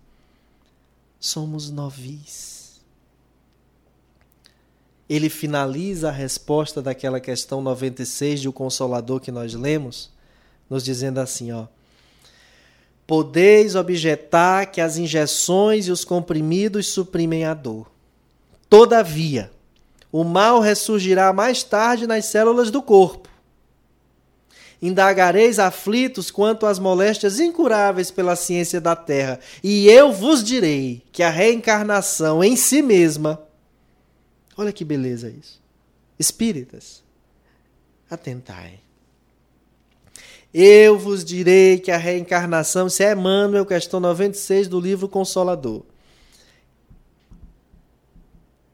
[1.20, 2.80] Somos novis.
[5.06, 10.10] Ele finaliza a resposta daquela questão 96 de O Consolador que nós lemos,
[10.70, 11.66] nos dizendo assim, ó:
[13.06, 17.90] Podeis objetar que as injeções e os comprimidos suprimem a dor.
[18.68, 19.50] Todavia,
[20.10, 23.28] o mal ressurgirá mais tarde nas células do corpo
[24.84, 31.22] indagareis aflitos quanto às moléstias incuráveis pela ciência da terra, e eu vos direi que
[31.22, 33.42] a reencarnação em si mesma.
[34.54, 35.58] Olha que beleza isso.
[36.18, 37.02] Espíritas,
[38.10, 38.83] atentai.
[40.54, 45.82] Eu vos direi que a reencarnação, isso é Emmanuel, questão 96 do livro Consolador.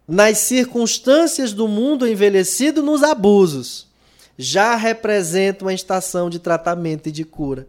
[0.06, 3.88] Nas circunstâncias do mundo envelhecido nos abusos
[4.36, 7.66] já representa uma estação de tratamento e de cura.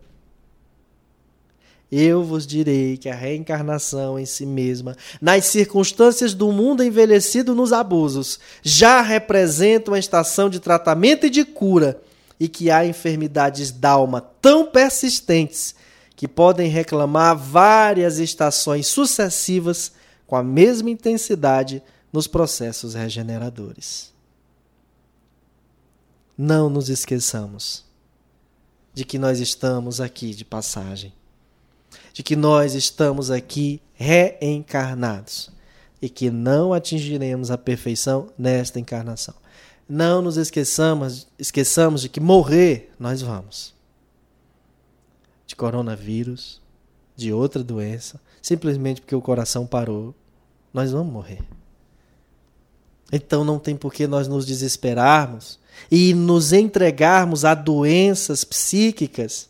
[1.90, 7.72] Eu vos direi que a reencarnação em si mesma, nas circunstâncias do mundo envelhecido nos
[7.72, 12.02] abusos, já representa uma estação de tratamento e de cura,
[12.42, 15.74] e que há enfermidades d'alma tão persistentes
[16.16, 19.94] que podem reclamar várias estações sucessivas
[20.28, 21.82] com a mesma intensidade
[22.12, 24.12] nos processos regeneradores
[26.42, 27.86] não nos esqueçamos
[28.96, 31.14] de que nós estamos aqui de passagem,
[32.14, 35.52] de que nós estamos aqui reencarnados
[36.02, 39.36] e que não atingiremos a perfeição nesta encarnação.
[39.94, 43.74] Não nos esqueçamos, esqueçamos de que morrer nós vamos.
[45.46, 46.62] De coronavírus,
[47.14, 50.16] de outra doença, simplesmente porque o coração parou,
[50.74, 51.44] nós vamos morrer.
[53.12, 55.60] Então não tem por que nós nos desesperarmos
[55.92, 59.50] e nos entregarmos a doenças psíquicas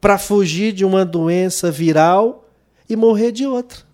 [0.00, 2.44] para fugir de uma doença viral
[2.88, 3.87] e morrer de outra.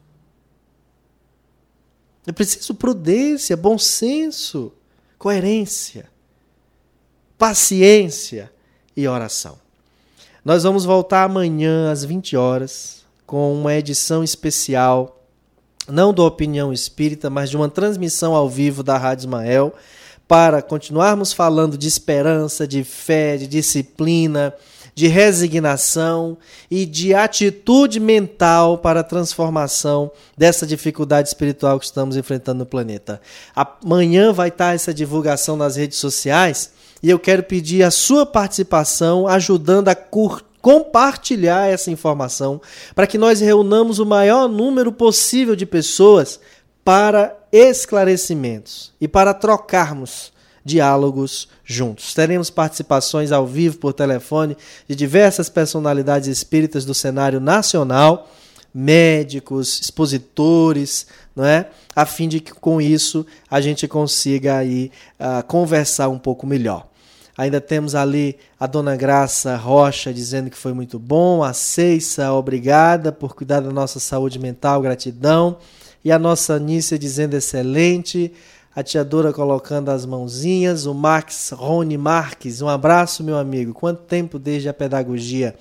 [2.27, 4.73] É preciso prudência, bom senso,
[5.19, 6.07] coerência,
[7.37, 8.51] paciência
[8.97, 9.59] e oração.
[10.45, 15.15] Nós vamos voltar amanhã às 20 horas com uma edição especial
[15.89, 19.75] não do Opinião Espírita, mas de uma transmissão ao vivo da Rádio Ismael,
[20.27, 24.55] para continuarmos falando de esperança, de fé, de disciplina,
[24.95, 26.39] de resignação
[26.71, 33.21] e de atitude mental para a transformação dessa dificuldade espiritual que estamos enfrentando no planeta.
[33.55, 36.73] Amanhã vai estar essa divulgação nas redes sociais
[37.03, 42.59] e eu quero pedir a sua participação ajudando a curtir compartilhar essa informação
[42.95, 46.41] para que nós reunamos o maior número possível de pessoas
[46.83, 50.33] para esclarecimentos e para trocarmos
[50.65, 52.15] diálogos juntos.
[52.15, 54.57] Teremos participações ao vivo por telefone
[54.89, 58.31] de diversas personalidades espíritas do cenário nacional,
[58.75, 61.69] médicos, expositores, não é?
[61.95, 66.87] A fim de que com isso a gente consiga aí uh, conversar um pouco melhor.
[67.37, 71.43] Ainda temos ali a Dona Graça Rocha dizendo que foi muito bom.
[71.43, 75.59] A Ceissa, obrigada por cuidar da nossa saúde mental, gratidão.
[76.05, 78.33] E a nossa Nícia dizendo excelente.
[78.77, 80.85] A tia Dora colocando as mãozinhas.
[80.85, 83.73] O Max Rony Marques, um abraço, meu amigo.
[83.73, 85.55] Quanto tempo desde a pedagogia.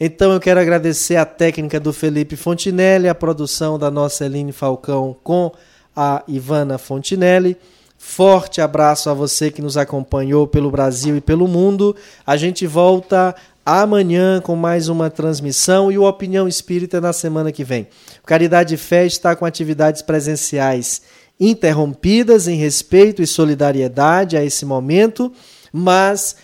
[0.00, 5.14] Então eu quero agradecer a técnica do Felipe Fontinelli, a produção da nossa Eline Falcão
[5.22, 5.52] com
[5.94, 7.56] a Ivana Fontinelli.
[7.96, 11.94] Forte abraço a você que nos acompanhou pelo Brasil e pelo mundo.
[12.26, 17.62] A gente volta amanhã com mais uma transmissão e o Opinião Espírita na semana que
[17.62, 17.86] vem.
[18.24, 21.02] Caridade e Fé está com atividades presenciais
[21.40, 25.32] interrompidas em respeito e solidariedade a esse momento,
[25.72, 26.36] mas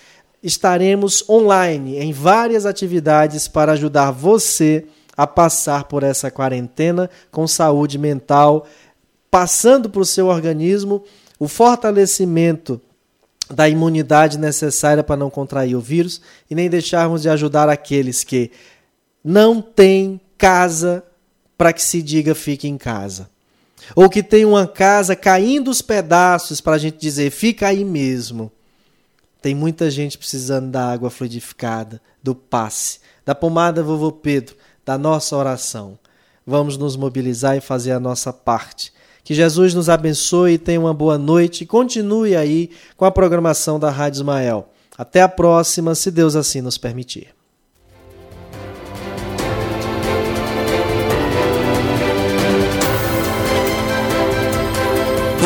[0.43, 7.99] estaremos online em várias atividades para ajudar você a passar por essa quarentena com saúde
[7.99, 8.67] mental,
[9.31, 11.05] passando para o seu organismo
[11.39, 12.81] o fortalecimento
[13.51, 16.21] da imunidade necessária para não contrair o vírus
[16.51, 18.51] e nem deixarmos de ajudar aqueles que
[19.23, 21.05] não tem casa
[21.57, 23.29] para que se diga fique em casa.
[23.95, 28.51] Ou que tem uma casa caindo os pedaços para a gente dizer fica aí mesmo.
[29.41, 35.37] Tem muita gente precisando da água fluidificada, do passe, da pomada vovô Pedro, da nossa
[35.37, 35.99] oração.
[36.45, 38.93] Vamos nos mobilizar e fazer a nossa parte.
[39.23, 43.91] Que Jesus nos abençoe, tenha uma boa noite e continue aí com a programação da
[43.91, 44.69] Rádio Ismael.
[44.97, 47.36] Até a próxima, se Deus assim nos permitir.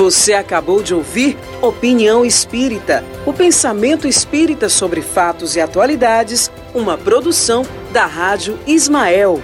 [0.00, 7.66] Você acabou de ouvir Opinião Espírita, o pensamento espírita sobre fatos e atualidades, uma produção
[7.92, 9.42] da Rádio Ismael.